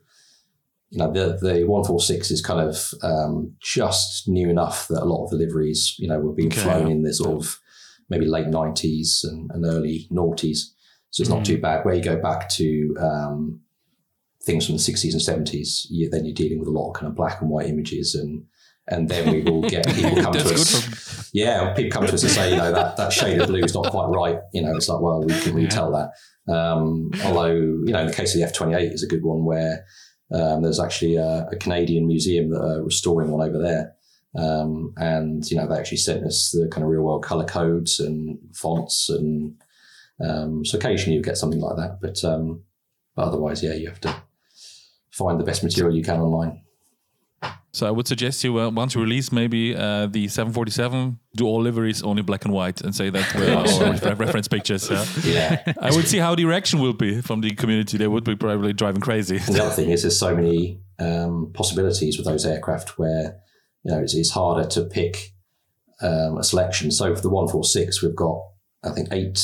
[0.90, 5.02] you know, the the one four six is kind of um, just new enough that
[5.02, 7.58] a lot of the liveries, you know, were being Okay, flown in the sort of
[8.08, 10.70] maybe late nineties and, and early noughties,
[11.10, 11.84] so it's not too bad.
[11.84, 13.60] Where you go back to um,
[14.44, 17.08] things from the sixties and seventies, you, then you're dealing with a lot of kind
[17.08, 18.44] of black and white images and.
[18.88, 21.30] And then we will get people come to us.
[21.32, 23.74] Yeah, people come to us and say, you know, that, that shade of blue is
[23.74, 24.40] not quite right.
[24.52, 26.52] You know, it's like, well, we can retell that.
[26.52, 29.44] Um, although, you know, in the case of the F 28 is a good one
[29.44, 29.84] where
[30.34, 33.94] um, there's actually a, a Canadian museum that are restoring one over there.
[34.36, 38.00] Um, and, you know, they actually sent us the kind of real world color codes
[38.00, 39.54] and fonts and
[40.20, 42.64] Um, so occasionally you get something like that, but, um,
[43.14, 44.14] but otherwise, yeah, you have to
[45.24, 46.62] find the best material you can online.
[47.72, 51.62] So I would suggest you uh, once you release maybe uh, the 747, do all
[51.62, 54.90] liveries only black and white and say that were our reference pictures.
[54.90, 55.06] Yeah.
[55.22, 55.72] Yeah.
[55.80, 57.96] I would see how the reaction will be from the community.
[57.96, 59.36] They would be probably driving crazy.
[59.36, 63.38] And the other thing is, there's so many um, possibilities with those aircraft where
[63.84, 65.32] you know it's, it's harder to pick
[66.02, 66.90] um, a selection.
[66.90, 68.42] So for the 146, we've got
[68.82, 69.38] I think eight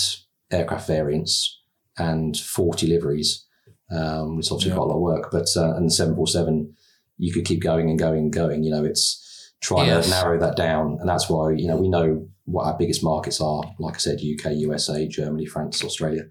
[0.51, 1.61] aircraft variants
[1.97, 3.46] and 40 liveries,
[3.91, 4.77] um, which is obviously Yeah.
[4.77, 5.31] quite a lot of work.
[5.31, 6.75] But uh, and the 747,
[7.19, 8.63] you could keep going and going and going.
[8.65, 10.05] You know, it's trying Yes.
[10.07, 13.41] to narrow that down, and that's why you know we know what our biggest markets
[13.41, 13.63] are.
[13.79, 16.25] Like I said, UK, USA, Germany, France, Australia.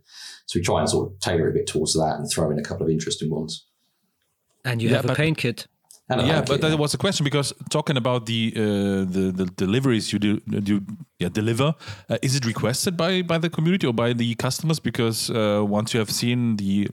[0.45, 2.59] So we try and sort of tailor it a bit towards that and throw in
[2.59, 3.65] a couple of interesting ones.
[4.63, 5.67] And you Yeah, have a but- paint kit.
[6.07, 8.61] And yeah, blanket, but that was a question because talking about the uh,
[9.11, 10.81] the, the deliveries you do you
[11.17, 11.73] yeah, deliver,
[12.09, 14.79] uh, is it requested by by the community or by the customers?
[14.79, 16.89] Because uh, once you have seen the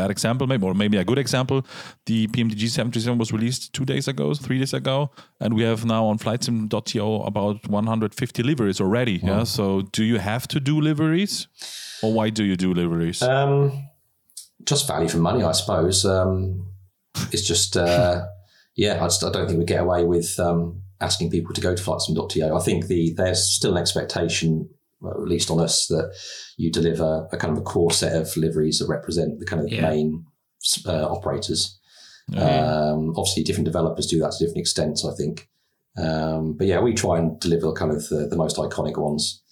[0.00, 1.58] bad example, maybe or maybe a good example,
[2.06, 6.06] the PMDG 737 was released two days ago, three days ago, and we have now
[6.06, 9.20] on flightsim.to about 150 liveries already.
[9.22, 11.48] Yeah, so do you have to do liveries,
[12.02, 13.22] or why do you do liveries?
[13.22, 13.88] Um,
[14.64, 16.04] just value for money, I suppose.
[16.04, 16.66] Um,
[17.32, 18.26] it's just, uh,
[18.76, 21.74] yeah, I, just, I don't think we get away with um, asking people to go
[21.74, 22.54] to flightsim.to.
[22.54, 24.68] I think the there's still an expectation,
[25.08, 26.14] at least on us, that
[26.56, 29.70] you deliver a kind of a core set of liveries that represent the kind of
[29.70, 29.82] Yeah.
[29.82, 30.26] main
[30.86, 31.78] uh, operators.
[32.28, 32.42] Yeah.
[32.42, 35.48] Um, obviously, different developers do that to different extents, I think.
[35.96, 39.42] Um, but yeah, we try and deliver kind of the, the most iconic ones.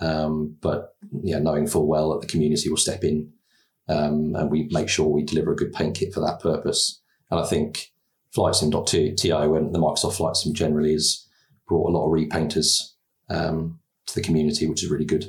[0.00, 3.32] Um, but yeah, knowing full well that the community will step in
[3.88, 7.00] um, and we make sure we deliver a good paint kit for that purpose.
[7.30, 7.92] And I think
[8.34, 11.26] FlightSim.to and the Microsoft Flight Sim generally has
[11.68, 12.94] brought a lot of repainters
[13.28, 15.26] um, to the community, which is really good.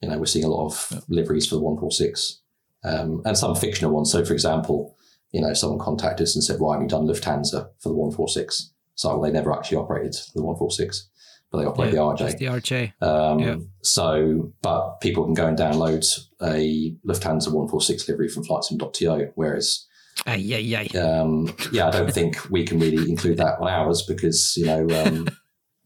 [0.00, 2.40] You know, we're seeing a lot of liveries for the 146
[2.84, 4.12] um, and some fictional ones.
[4.12, 4.96] So, for example,
[5.32, 8.70] you know, someone contacted us and said, "Why haven't you done Lufthansa for the 146?"
[8.96, 11.08] So well, they never actually operated the 146,
[11.50, 12.38] but they operate Yeah, the just RJ.
[12.38, 12.92] the RJ.
[13.02, 13.56] Um, Yeah.
[13.82, 16.04] So, but people can go and download
[16.40, 19.86] a Lufthansa 146 livery from flightsim.to, whereas,
[20.26, 20.98] Ay, ay, ay.
[20.98, 24.86] um, yeah, I don't think we can really include that on ours because, you know,
[25.04, 25.28] um,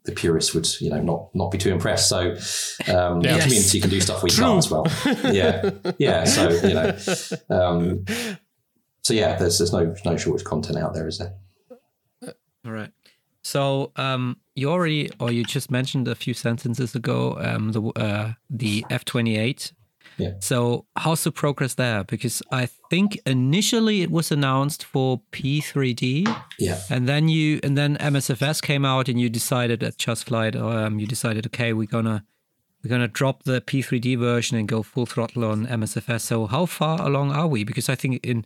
[0.09, 2.09] the purists would, you know, not not be too impressed.
[2.09, 2.31] So
[2.95, 3.37] um, Yes.
[3.37, 4.45] the community can do stuff we True.
[4.45, 4.87] can't as well.
[5.33, 6.25] Yeah, yeah.
[6.25, 6.97] So you know,
[7.51, 8.05] um,
[9.03, 11.35] so yeah, there's there's no no shortage of content out there, is there?
[12.65, 12.91] All right.
[13.43, 18.33] So um, you already, or you just mentioned a few sentences ago, um, the uh,
[18.51, 19.73] the F twenty eight.
[20.19, 20.33] Yeah.
[20.41, 22.05] So how's the progress there?
[22.05, 26.27] Because I think initially it was announced for P three D,
[26.59, 30.57] Yeah, and then you and then MSFS came out, and you decided at Just Flight,
[30.57, 32.25] um, you decided, okay, we're gonna
[32.83, 36.23] we're gonna drop the P three D version and go full throttle on MSFS.
[36.23, 37.65] So how far along are we?
[37.65, 38.45] Because I think in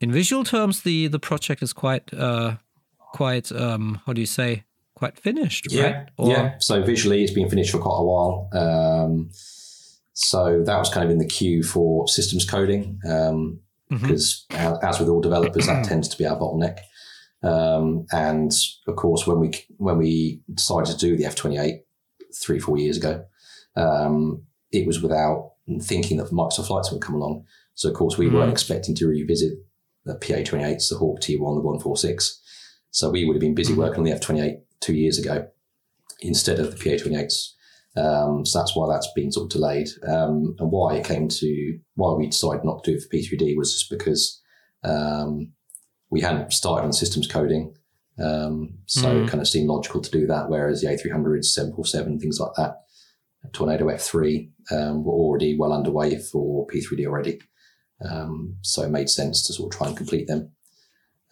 [0.00, 2.56] in visual terms, the the project is quite uh,
[3.12, 4.64] quite um, how do you say
[4.94, 6.08] quite finished, Yeah, right?
[6.16, 6.58] Or- yeah.
[6.58, 8.48] So visually, it's been finished for quite a while.
[8.52, 9.30] Um,
[10.12, 14.06] so that was kind of in the queue for systems coding Mm-hmm.
[14.06, 16.78] because, as with all developers, that tends to be our bottleneck.
[17.42, 18.50] Um, and
[18.86, 21.82] of course, when we when we decided to do the F twenty eight
[22.42, 23.24] three four years ago,
[23.76, 25.52] um, it was without
[25.82, 27.44] thinking that Microsoft Flight Sim would come along.
[27.74, 28.32] So of course, we Mm.
[28.34, 29.54] weren't expecting to revisit
[30.06, 32.40] the PA twenty eights, the Hawk T one, the one four six.
[32.92, 35.48] So we would have been busy working on the F twenty eight two years ago
[36.20, 37.52] instead of the PA28s.
[37.96, 39.88] Um, so that's why that's been sort of delayed.
[40.08, 43.56] Um, and why it came to, why we decided not to do it for P3D
[43.56, 44.40] was just because
[44.82, 45.52] um,
[46.10, 47.74] we hadn't started on systems coding.
[48.22, 49.22] Um, so Mm.
[49.22, 52.76] it kind of seemed logical to do that, whereas the A300s, 747, things like that,
[53.52, 57.40] Tornado F3 um, were already well underway for P3D already.
[58.08, 60.50] Um, so it made sense to sort of try and complete them.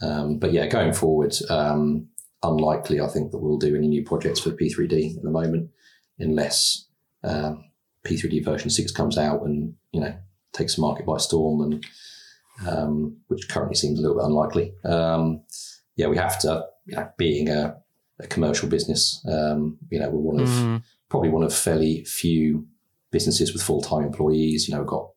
[0.02, 2.08] Um, but yeah, going forward, um,
[2.42, 5.70] unlikely, I think, that we'll do any new projects for P3D at the moment,
[6.20, 6.86] unless
[7.24, 7.64] um,
[8.04, 10.14] P3D version six comes out and you know
[10.52, 11.86] takes the market by storm, and
[12.68, 14.74] um, which currently seems a little bit unlikely.
[14.84, 15.42] Um,
[15.96, 17.76] yeah, we have to, you know, being a,
[18.18, 20.82] a commercial business, um, you know, we're one of Mhm.
[21.08, 22.66] probably one of fairly few
[23.10, 24.68] businesses with full time employees.
[24.68, 25.10] You know, we've got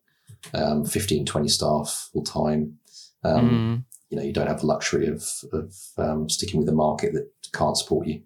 [0.52, 2.78] um, 15, 20 staff full time.
[3.22, 3.84] Um, Mhm.
[4.10, 7.30] you know, you don't have the luxury of, of um, sticking with a market that
[7.52, 8.22] can't support you.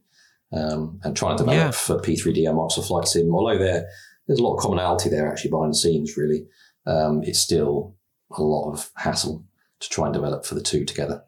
[0.50, 1.70] Um, and trying to develop Yeah.
[1.72, 3.86] for P3D and Microsoft Flight Sim, although there
[4.26, 6.46] there's a lot of commonality there actually behind the scenes, really,
[6.86, 7.96] um, it's still
[8.36, 9.44] a lot of hassle
[9.80, 11.22] to try and develop for the two together.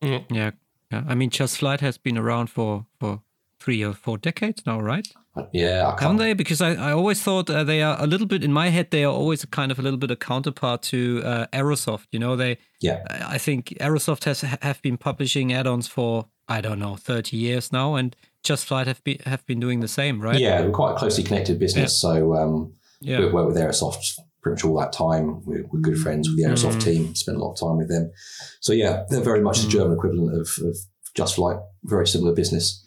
[0.00, 0.50] Yeah, yeah.
[0.92, 3.22] I mean, Just Flight has been around for for
[3.58, 5.06] three or four decades now, right?
[5.52, 6.32] Yeah, I Haven't they?
[6.34, 8.90] Because I, I always thought uh, they are a little bit in my head.
[8.90, 12.06] They are always kind of a little bit a counterpart to uh, Aerosoft.
[12.12, 12.58] You know, they.
[12.80, 17.72] Yeah, I think Aerosoft has have been publishing add-ons for I don't know thirty years
[17.72, 20.38] now, and Just Flight have been have been doing the same, right?
[20.38, 21.98] yeah, we're quite a closely connected business.
[22.00, 23.20] So um, Yeah.
[23.20, 25.42] we've worked with Aerosoft pretty much all that time.
[25.46, 27.14] We're, we're good friends with the Aerosoft team.
[27.14, 28.12] Spent a lot of time with them.
[28.60, 30.76] So yeah, they're very much the German equivalent of, of
[31.14, 31.56] Just Flight.
[31.84, 32.82] Very similar business.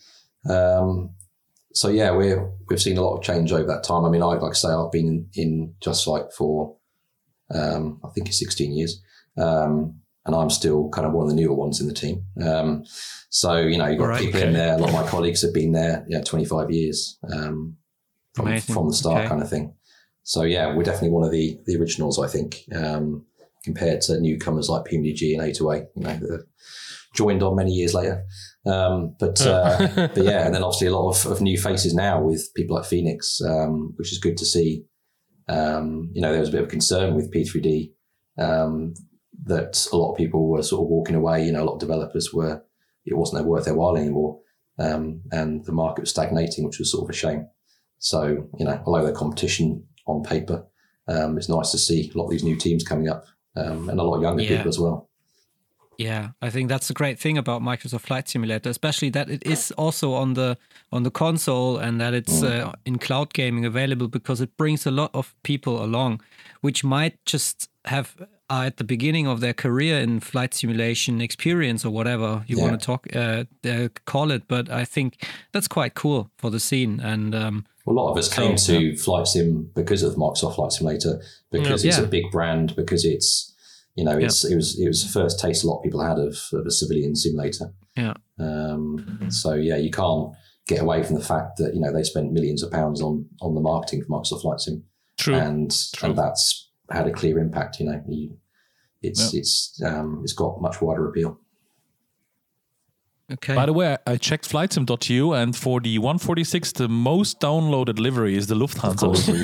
[0.47, 1.15] Um,
[1.73, 4.05] so yeah, we're we've seen a lot of change over that time.
[4.05, 6.75] I mean, I like I say, I've been in Just Flight for
[7.53, 9.01] um, I think it's 16 years,
[9.37, 12.23] um, and I'm still kind of one of the newer ones in the team.
[12.45, 12.83] Um,
[13.29, 14.75] so you know, you've got Right, people in there.
[14.75, 17.77] A lot of my colleagues have been there, yeah, 25 years um,
[18.35, 19.27] from, from the start, Okay.
[19.29, 19.73] kind of thing.
[20.23, 23.25] So yeah, we're definitely one of the the originals, I think, um,
[23.63, 25.87] compared to newcomers like PMDG and A2A.
[25.95, 26.45] You know, that have
[27.15, 28.23] joined on many years later.
[28.65, 32.21] Um, but uh, but yeah, and then obviously a lot of, of new faces now
[32.21, 34.83] with people like Fenix, um, which is good to see.
[35.47, 37.93] Um, you know, there was a bit of concern with P3D
[38.37, 38.93] um,
[39.45, 41.45] that a lot of people were sort of walking away.
[41.45, 42.63] You know, a lot of developers were
[43.05, 44.39] it wasn't worth their while anymore,
[44.79, 47.47] um, and the market was stagnating, which was sort of a shame.
[47.99, 50.65] So you know, although the competition on paper,
[51.07, 53.25] um, it's nice to see a lot of these new teams coming up
[53.55, 54.57] um, and a lot of younger Yeah.
[54.57, 55.09] people as well.
[55.97, 59.71] Yeah, I think that's the great thing about Microsoft Flight Simulator, especially that it is
[59.71, 60.55] also on the
[60.91, 64.91] on the console and that it's uh, in cloud gaming available because it brings a
[64.91, 66.21] lot of people along,
[66.61, 68.15] which might just have
[68.49, 72.63] are at the beginning of their career in flight simulation experience or whatever you Yeah.
[72.63, 74.43] want to talk uh, uh, call it.
[74.47, 77.33] But I think that's quite cool for the scene and.
[77.35, 81.21] Um, a lot of us came So, to Flight Sim because of Microsoft Flight Simulator,
[81.51, 82.03] because it's Yeah.
[82.03, 83.53] a big brand, because it's
[83.95, 86.19] you know it's it was it was the first taste a lot of people had
[86.19, 87.73] of, of a civilian simulator.
[87.95, 88.13] yeah.
[88.39, 90.33] Um, so yeah, you can't
[90.67, 93.55] get away from the fact that you know they spent millions of pounds on on
[93.55, 94.83] the marketing for Microsoft Flight Sim,
[95.17, 95.35] True.
[95.35, 96.09] and True.
[96.09, 97.79] and that's had a clear impact.
[97.79, 98.37] You know, you,
[99.01, 101.39] it's it's um, it's got much wider appeal.
[103.29, 103.55] Okay.
[103.55, 108.47] By the way, I checked flightsim.eu, and for the 146, the most downloaded livery is
[108.47, 109.43] the Lufthansa livery.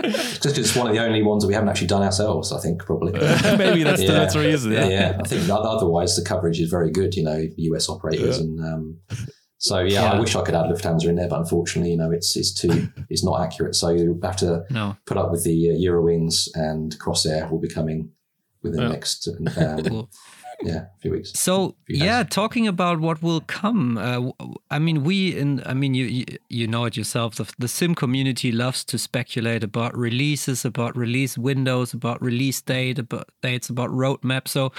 [0.02, 2.52] It's just it's one of the only ones that we haven't actually done ourselves.
[2.52, 3.12] I think probably.
[3.56, 4.12] Maybe that's, the, Yeah.
[4.12, 4.72] that's the reason.
[4.72, 4.88] yeah.
[4.88, 5.18] Yeah.
[5.22, 8.98] I think otherwise the coverage is very good, you know, US operators and um,
[9.60, 10.12] so yeah, Yeah.
[10.12, 12.88] I wish I could add Lufthansa in there, but unfortunately, you know, it's it's too
[13.10, 13.76] it's not accurate.
[13.76, 14.96] So you have to no.
[15.04, 18.10] put up with the uh, Eurowings and Crossair will be coming
[18.62, 20.08] within the next um,
[20.62, 21.32] yeah few weeks.
[21.34, 23.98] So few yeah, talking about what will come.
[23.98, 24.30] Uh,
[24.70, 25.62] I mean, we in.
[25.66, 27.34] I mean, you you, you know it yourself.
[27.34, 32.98] The, the sim community loves to speculate about releases, about release windows, about release date,
[32.98, 34.48] about dates, about roadmap.
[34.48, 34.72] So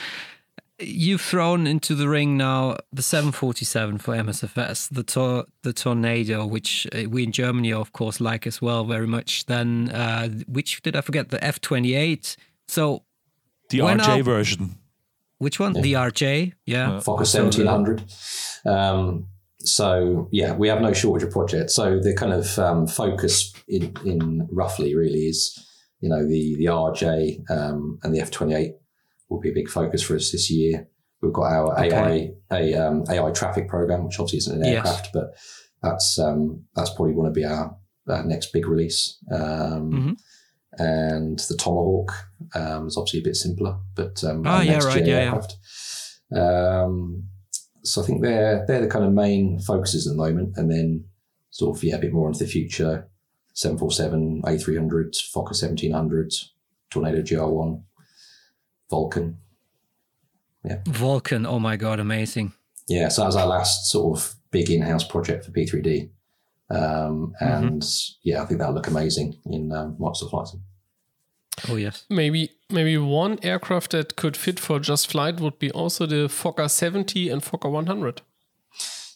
[0.81, 6.87] you've thrown into the ring now the 747 for MSFS, the tor- the Tornado, which
[6.93, 9.45] uh, we in Germany of course like as well very much.
[9.45, 11.29] Then uh, which did I forget?
[11.29, 12.35] The F28.
[12.67, 13.03] So
[13.69, 14.75] The RJ are- version.
[15.37, 15.73] which one?
[15.73, 16.53] The RJ.
[16.65, 16.99] Yeah.
[17.03, 18.03] Fokker seventeen hundred.
[18.65, 19.27] Um,
[19.59, 21.75] so yeah, we have no shortage of projects.
[21.75, 25.57] So the kind of um, focus in, in roughly really is,
[25.99, 28.73] you know, the the RJ um, and the F twenty eight
[29.31, 30.87] will be a big focus for us this year.
[31.21, 32.33] We've got our okay.
[32.51, 35.11] AI a, um, AI traffic program, which obviously isn't an aircraft, yes.
[35.13, 35.33] but
[35.81, 37.75] that's um, that's probably going to be our,
[38.09, 39.17] our next big release.
[39.31, 40.11] Um, mm-hmm.
[40.77, 42.11] And the Tomahawk
[42.55, 45.55] um, is obviously a bit simpler, but um, oh, yeah, next right, yeah, aircraft.
[46.31, 46.87] Yeah.
[47.83, 51.05] so I think they're they're the kind of main focuses at the moment, and then
[51.51, 53.09] sort of yeah a bit more into the future
[53.53, 56.33] 747, A300, Fokker 1700,
[56.89, 57.83] Tornado GR1.
[58.91, 59.37] Vulcan.
[60.63, 60.81] Yeah.
[60.85, 61.47] Vulcan.
[61.47, 62.53] Oh my God, amazing.
[62.87, 63.07] Yeah.
[63.07, 66.09] So that was our last sort of big in house project for P3D.
[66.69, 68.19] Um, and mm-hmm.
[68.23, 70.49] yeah, I think that'll look amazing in um, Microsoft Flight
[71.69, 72.05] Oh yes.
[72.09, 76.69] Maybe maybe one aircraft that could fit for just flight would be also the Fokker
[76.69, 78.21] 70 and Fokker 100.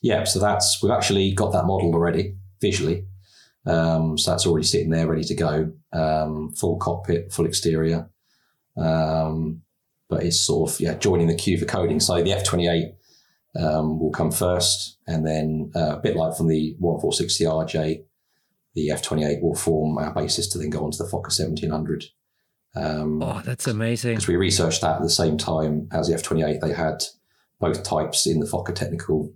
[0.01, 3.05] Yeah, so that's we've actually got that model already visually.
[3.65, 5.71] Um, so that's already sitting there, ready to go.
[5.91, 8.09] Um, full cockpit, full exterior.
[8.77, 9.61] Um,
[10.09, 11.99] but it's sort of yeah joining the queue for coding.
[11.99, 12.93] So the F twenty eight
[13.55, 17.43] um, will come first, and then uh, a bit like from the one four sixty
[17.45, 18.03] RJ,
[18.73, 21.69] the F twenty eight will form our basis to then go onto the Fokker seventeen
[21.71, 22.03] hundred.
[22.75, 24.15] Um, Oh, that's amazing.
[24.15, 26.59] because we researched that at the same time as the F twenty eight.
[26.61, 27.03] They had
[27.59, 29.33] both types in the Fokker Technical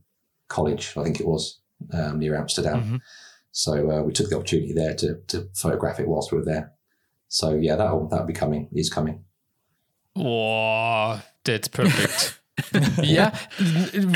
[0.49, 1.61] College, I think it was
[1.93, 2.83] um, near Amsterdam.
[2.83, 2.99] Mhm.
[3.51, 6.73] So uh, we took the opportunity there to, to photograph it whilst we were there.
[7.29, 8.67] So yeah, that'll that'll be coming.
[8.73, 9.23] Is coming.
[10.15, 12.39] Wow, that's perfect.
[13.01, 13.33] yeah,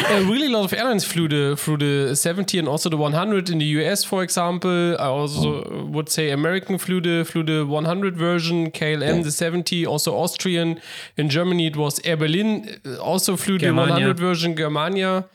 [0.09, 3.59] a really lot of airlines flew the through the 70 and also the 100 in
[3.59, 4.95] the US, for example.
[4.99, 10.15] I also would say American flew the flew the 100 version, KLM the 70, also
[10.15, 10.81] Austrian.
[11.15, 15.25] In Germany, it was Air Berlin, uh, also flew the 100 version, Germania.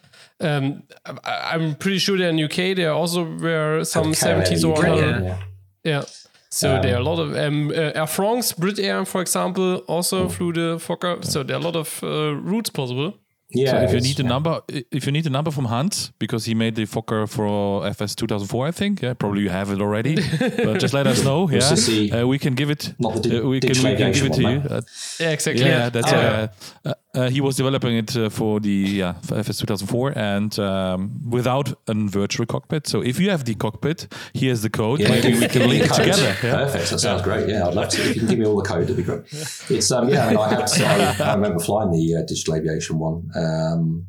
[0.40, 0.82] Um,
[1.24, 5.24] I, I'm pretty sure there in UK there also were some KLM, 70s or 100.
[5.24, 5.38] yeah.
[5.84, 6.02] Yeah.
[6.50, 10.28] So there are a lot of um, uh, Air France, Brit Air, for example, also
[10.28, 11.22] flew the Fokker.
[11.24, 13.12] So there are a lot of uh, routes possible.
[13.50, 14.60] Yeah, So if you need a number,
[14.92, 18.66] if you need a number from Hans, because he made the Fokker for FS 2004,
[18.66, 19.00] I think.
[19.00, 20.16] Yeah, probably you have it already.
[20.38, 21.48] but just let us know.
[21.50, 22.92] Yeah, Sissy- uh, we can give it.
[22.98, 24.68] Not the uh, we can we can give it to aviation you.
[24.70, 24.80] Uh,
[25.18, 25.64] Yeah, exactly.
[25.64, 26.48] yeah, that's Oh,
[26.90, 31.10] uh, uh, he was developing it uh, for the yeah for FS 2004 and um,
[31.28, 32.86] without a virtual cockpit.
[32.86, 35.00] So if you have the cockpit, here's the code.
[35.00, 36.36] Yeah, Maybe we can link it together.
[36.42, 36.64] Yeah.
[36.64, 36.90] Perfect.
[36.90, 37.48] That sounds great.
[37.48, 38.02] Yeah, I'd love to.
[38.02, 39.22] If you can give me all the code, that'd be great.
[39.32, 40.26] It's um, yeah.
[40.26, 41.20] I, mean, I had.
[41.20, 44.06] I, I remember flying the uh, digital aviation one, um,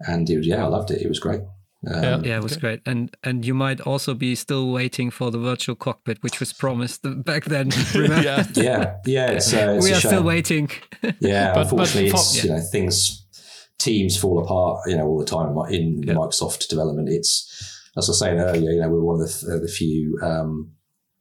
[0.00, 1.02] and it was yeah, I loved it.
[1.02, 1.42] It was great.
[1.86, 2.20] Um, Yeah.
[2.24, 2.80] Yeah, it was great.
[2.86, 7.00] And and you might also be still waiting for the virtual cockpit, which was promised
[7.24, 7.70] back then.
[7.94, 8.46] Yeah.
[8.54, 9.30] yeah, yeah.
[9.30, 10.10] It's, uh, it's we are shame.
[10.10, 10.70] still waiting.
[11.20, 13.26] Yeah, But- unfortunately, but it's for- you know things
[13.78, 14.80] teams fall apart.
[14.90, 16.14] You know all the time in Yeah.
[16.14, 17.08] Microsoft development.
[17.08, 17.48] It's
[17.96, 18.70] as I was saying earlier.
[18.72, 20.72] You know we're one of the, the few um,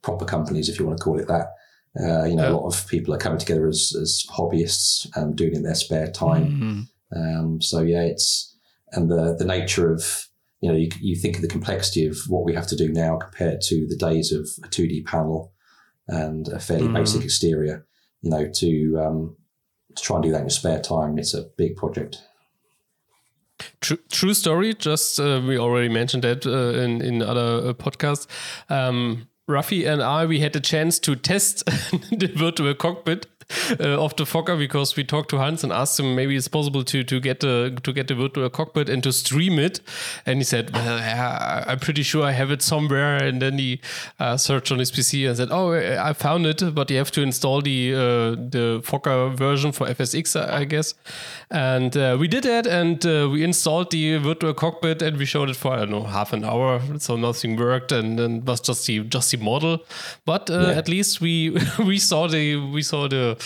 [0.02, 1.48] proper companies, if you want to call it that.
[2.00, 2.50] Uh, you know, Yeah.
[2.52, 5.74] a lot of people are coming together as, as hobbyists and doing it in their
[5.76, 6.88] spare time.
[7.14, 7.18] Mhm.
[7.18, 8.56] Um, so yeah, it's
[8.92, 10.28] and the the nature of
[10.62, 13.18] you know you, you think of the complexity of what we have to do now
[13.18, 15.54] compared to the days of a two D panel
[16.08, 16.94] and a fairly Mhm.
[16.96, 17.86] basic exterior.
[18.22, 19.36] You know, to um,
[19.96, 22.22] to try and do that in your spare time, it's a big project.
[23.82, 24.74] True, true story.
[24.74, 28.28] Just uh, we already mentioned that uh, in in other uh, podcasts.
[28.70, 31.66] Um, Rafi and I we had a chance to test
[32.20, 33.26] the virtual cockpit
[33.80, 36.84] uh, of the Fokker because we talked to Hans and asked him maybe it's possible
[36.84, 39.82] to to get the to get the virtual cockpit and to stream it,
[40.26, 43.82] and he said, "Well, yeah, I'm pretty sure I have it somewhere." And then he
[44.20, 47.22] uh, searched on his PC and said, "Oh, I found it, but you have to
[47.22, 48.00] install the uh,
[48.52, 50.94] the Fokker version for FSX, I guess."
[51.50, 55.50] And uh, we did that, and uh, we installed the virtual cockpit, and we showed
[55.50, 58.86] it for I don't know half an hour, so nothing worked, and then was just
[58.86, 59.80] the just the model.
[60.26, 60.78] But uh, Yeah.
[60.78, 63.38] at least we we saw the we saw the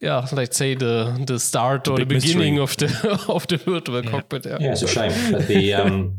[0.00, 2.58] yeah, let's say the the start or the beginning mystery.
[2.58, 4.46] of the of the virtual cockpit.
[4.46, 4.58] Yeah.
[4.60, 5.32] Yeah, it's a shame.
[5.32, 6.18] But the um,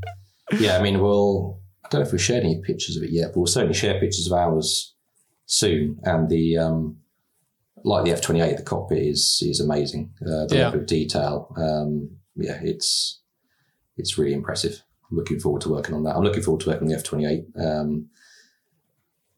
[0.59, 3.27] yeah, I mean, we'll I don't know if we shared any pictures of it yet,
[3.33, 4.93] but we'll certainly share pictures of ours
[5.45, 5.99] soon.
[6.03, 6.97] And the um,
[7.83, 10.11] like the F twenty eight, the cockpit is is amazing.
[10.21, 10.63] Uh, the Yeah.
[10.65, 13.21] level of detail, um, yeah, it's
[13.97, 14.81] it's really impressive.
[15.11, 16.15] I'm looking forward to working on that.
[16.15, 17.45] I'm looking forward to working on the F twenty eight.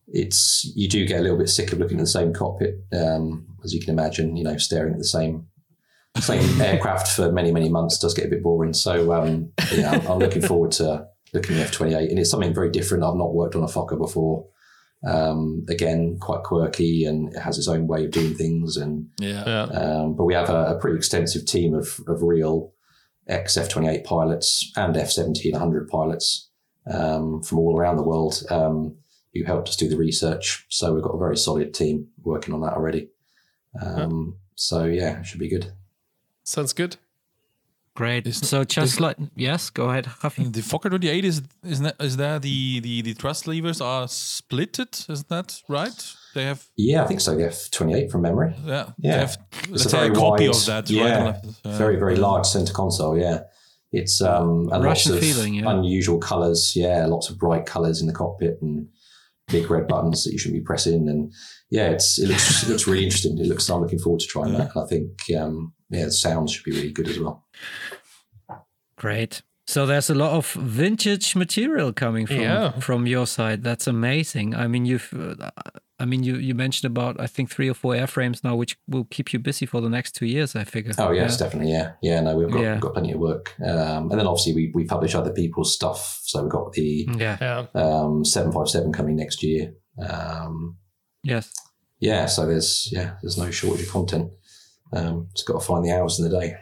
[0.08, 3.46] It's you do get a little bit sick of looking at the same cockpit, um,
[3.64, 4.36] as you can imagine.
[4.38, 5.48] You know, staring at the same
[6.20, 8.74] same aircraft for many many months does get a bit boring.
[8.74, 12.20] So um, yeah, I'm, I'm looking forward to looking at the F twenty eight, and
[12.20, 13.04] it's something very different.
[13.04, 14.48] I've not worked on a Fokker before.
[15.06, 18.78] Um, again, quite quirky, and it has its own way of doing things.
[18.78, 19.44] And Yeah.
[19.46, 19.64] Yeah.
[19.64, 22.74] um, but we have a, a pretty extensive team of of real
[23.28, 26.50] ex F twenty eight pilots and F seventeen hundred pilots
[26.90, 28.96] um, from all around the world um,
[29.38, 30.66] who helped us do the research.
[30.70, 33.10] So we've got a very solid team working on that already.
[33.82, 35.72] Um, So yeah, it should be good.
[36.44, 36.98] Sounds good.
[37.96, 38.28] Great.
[38.28, 40.52] Is- so just is- like yes, go ahead, Rafi.
[40.54, 45.10] The Fokker 28 is is that is there the, the the thrust levers are splitted?
[45.10, 46.14] Isn't that right?
[46.36, 47.36] They have Yeah, I think so.
[47.36, 48.54] The F twenty eight from memory.
[48.66, 48.92] yeah.
[48.98, 49.12] Yeah.
[49.14, 49.38] They have,
[49.70, 50.90] It's a very a copy wide, of that.
[50.90, 51.36] yeah, right?
[51.66, 53.18] Uh, very very large center console.
[53.18, 53.40] Yeah,
[53.92, 55.72] it's um and Russian lots of feeling, yeah.
[55.72, 56.76] unusual colors.
[56.76, 58.90] Yeah, lots of bright colors in the cockpit and
[59.48, 61.08] big red buttons that you shouldn't be pressing.
[61.08, 61.34] And
[61.70, 63.38] yeah, it's it looks it looks really interesting.
[63.38, 63.70] It looks.
[63.70, 64.76] I'm looking forward to trying that.
[64.76, 67.46] And I think um yeah, the sounds should be really good as well.
[68.98, 69.42] Great.
[69.68, 72.72] So there's a lot of vintage material coming from Yeah.
[72.80, 73.64] from your side.
[73.64, 74.56] That's amazing.
[74.56, 75.52] I mean, you've, uh,
[76.00, 79.04] I mean, you you mentioned about I think three or four airframes now, which will
[79.10, 80.56] keep you busy for the next two years.
[80.56, 80.94] I figure.
[80.98, 81.72] Oh yes, definitely.
[81.74, 82.22] Yeah, yeah.
[82.22, 82.80] No, we've got Yeah.
[82.80, 83.54] got plenty of work.
[83.62, 86.22] Um, and then obviously we we publish other people's stuff.
[86.24, 87.38] So we've got the Yeah.
[87.42, 87.66] Yeah.
[87.84, 89.74] um seven five seven coming next year.
[90.00, 90.78] Um,
[91.24, 91.52] Yes.
[92.00, 94.32] yeah, so there's yeah, there's no shortage of content.
[94.94, 96.56] Um, just got to find the hours in the day.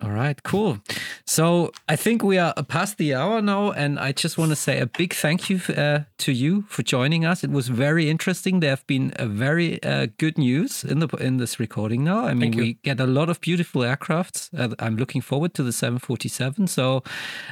[0.00, 0.78] All right, cool.
[1.26, 4.78] So I think we are past the hour now, and I just want to say
[4.78, 7.42] a big thank you uh, to you for joining us.
[7.42, 8.60] It was very interesting.
[8.60, 12.26] There have been a very uh, good news in the in this recording now.
[12.26, 14.50] I mean, we get a lot of beautiful aircrafts.
[14.56, 16.68] Uh, I'm looking forward to the 747.
[16.68, 17.02] So.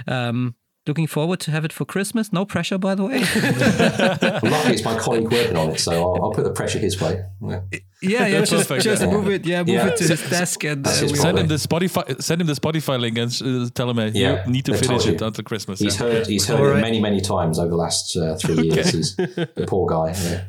[0.06, 0.54] Um,
[0.86, 2.32] looking forward to have it for Christmas.
[2.32, 3.18] No pressure, by the way.
[4.50, 7.24] Luckily, it's my colleague working on it, so I'll, I'll put the pressure his way.
[7.42, 7.60] Yeah.
[8.02, 9.10] yeah, yeah, just, Perfect, just yeah.
[9.10, 9.86] move it, yeah, move Yeah.
[9.88, 12.22] it to his desk, and uh, his we- Send him the Spotify.
[12.22, 13.30] Send him the Spotify link and
[13.66, 15.80] uh, tell him Yeah, you need to finish it until Christmas.
[15.80, 16.06] He's yeah.
[16.06, 18.90] heard he's heard All it many many times over the last uh, three years.
[18.92, 20.14] He's the poor guy.
[20.14, 20.44] Yeah.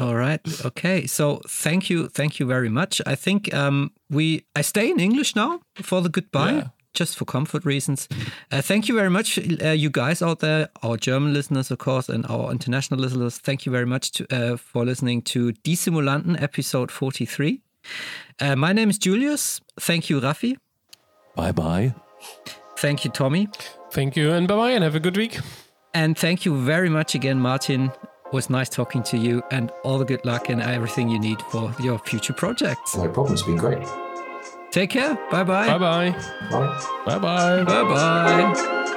[0.00, 0.40] All right.
[0.64, 1.06] Okay.
[1.06, 3.00] So thank you, thank you very much.
[3.06, 6.68] I think um, we I stay in English now for the goodbye, Yeah.
[6.98, 8.08] Just for comfort reasons.
[8.50, 12.08] Uh, thank you very much, uh, you guys out there, our German listeners, of course,
[12.08, 13.38] and our international listeners.
[13.38, 17.60] Thank you very much to, uh, for listening to Die Simulanten, episode forty-three.
[18.40, 19.60] Uh, my name is Julius.
[19.80, 20.56] Thank you, Rafi.
[21.36, 21.94] Bye bye.
[22.78, 23.48] Thank you, Tommy.
[23.92, 25.38] Thank you and bye bye and have a good week.
[25.94, 27.92] And thank you very much again, Martyn.
[28.26, 31.40] It was nice talking to you and all the good luck and everything you need
[31.50, 32.96] for your future projects.
[32.96, 33.34] No problem.
[33.34, 33.86] It's been great.
[34.70, 35.14] Take care.
[35.30, 35.66] Bye bye.
[35.66, 36.10] Bye bye.
[36.50, 36.80] Bye.
[37.06, 37.64] Bye bye.
[37.64, 38.94] Bye bye.